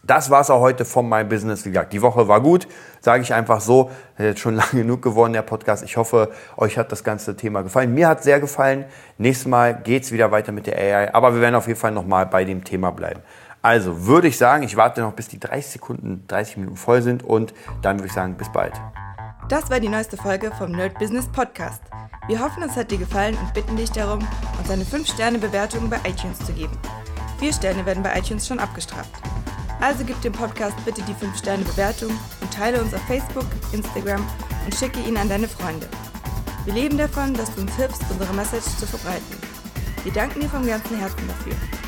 Das 0.09 0.31
war 0.31 0.41
es 0.41 0.49
auch 0.49 0.61
heute 0.61 0.87
von 0.87 1.07
My 1.07 1.23
Business. 1.23 1.67
Wie 1.67 1.71
gesagt, 1.71 1.93
die 1.93 2.01
Woche 2.01 2.29
war 2.29 2.41
gut, 2.41 2.67
sage 3.01 3.23
ich 3.23 3.35
einfach 3.35 3.61
so. 3.61 3.91
Jetzt 4.17 4.41
schon 4.41 4.55
lange 4.57 4.71
genug 4.73 5.03
geworden, 5.03 5.35
der 5.35 5.43
Podcast. 5.43 5.85
Ich 5.85 5.99
hoffe, 5.99 6.31
euch 6.57 6.79
hat 6.79 6.91
das 6.93 7.05
ganze 7.05 7.37
Thema 7.37 7.61
gefallen. 7.61 7.93
Mir 7.93 8.09
hat 8.09 8.21
es 8.21 8.25
sehr 8.25 8.41
gefallen. 8.41 8.87
Nächstes 9.19 9.47
Mal 9.47 9.75
geht 9.83 10.05
es 10.05 10.13
wieder 10.13 10.31
weiter 10.31 10.51
mit 10.51 10.67
der 10.67 10.79
AI, 10.79 11.13
aber 11.13 11.35
wir 11.35 11.43
werden 11.43 11.57
auf 11.57 11.67
jeden 11.67 11.79
Fall 11.79 11.91
nochmal 11.91 12.25
bei 12.25 12.45
dem 12.45 12.65
Thema 12.65 12.91
bleiben. 12.91 13.21
Also 13.69 14.07
würde 14.07 14.29
ich 14.29 14.39
sagen, 14.39 14.63
ich 14.63 14.79
warte 14.79 15.03
noch, 15.03 15.13
bis 15.13 15.29
die 15.29 15.39
30 15.39 15.73
Sekunden, 15.73 16.25
30 16.27 16.57
Minuten 16.57 16.77
voll 16.79 17.03
sind 17.03 17.23
und 17.23 17.53
dann 17.83 17.99
würde 17.99 18.07
ich 18.07 18.15
sagen, 18.15 18.35
bis 18.35 18.51
bald. 18.51 18.73
Das 19.51 19.69
war 19.69 19.79
die 19.79 19.91
neueste 19.91 20.17
Folge 20.17 20.51
vom 20.57 20.73
Nerd 20.73 20.99
Business 20.99 21.27
Podcast. 21.27 21.83
Wir 22.29 22.43
hoffen, 22.43 22.63
es 22.63 22.77
hat 22.77 22.91
dir 22.91 22.97
gefallen 22.97 23.37
und 23.37 23.53
bitten 23.53 23.77
dich 23.77 23.91
darum, 23.93 24.27
uns 24.59 24.71
eine 24.71 24.85
5-Sterne-Bewertung 24.85 25.91
bei 25.91 25.99
iTunes 26.09 26.39
zu 26.47 26.55
geben. 26.55 26.79
Vier 27.39 27.53
Sterne 27.53 27.85
werden 27.85 28.03
bei 28.03 28.19
iTunes 28.19 28.49
schon 28.49 28.59
abgestraft. 28.59 29.13
Also 29.83 30.03
gib 30.03 30.19
dem 30.23 30.33
Podcast 30.33 30.83
bitte 30.87 31.03
die 31.03 31.27
5-Sterne-Bewertung 31.27 32.13
und 32.41 32.51
teile 32.51 32.81
uns 32.81 32.95
auf 32.95 33.03
Facebook, 33.03 33.45
Instagram 33.73 34.27
und 34.65 34.75
schicke 34.75 35.01
ihn 35.01 35.19
an 35.19 35.29
deine 35.29 35.47
Freunde. 35.47 35.87
Wir 36.65 36.73
leben 36.73 36.97
davon, 36.97 37.35
dass 37.35 37.55
du 37.55 37.61
uns 37.61 37.77
hilfst, 37.77 38.03
unsere 38.11 38.33
Message 38.33 38.65
zu 38.79 38.87
verbreiten. 38.87 39.37
Wir 40.05 40.13
danken 40.15 40.41
dir 40.41 40.49
vom 40.49 40.67
ganzen 40.67 40.99
Herzen 40.99 41.29
dafür. 41.29 41.88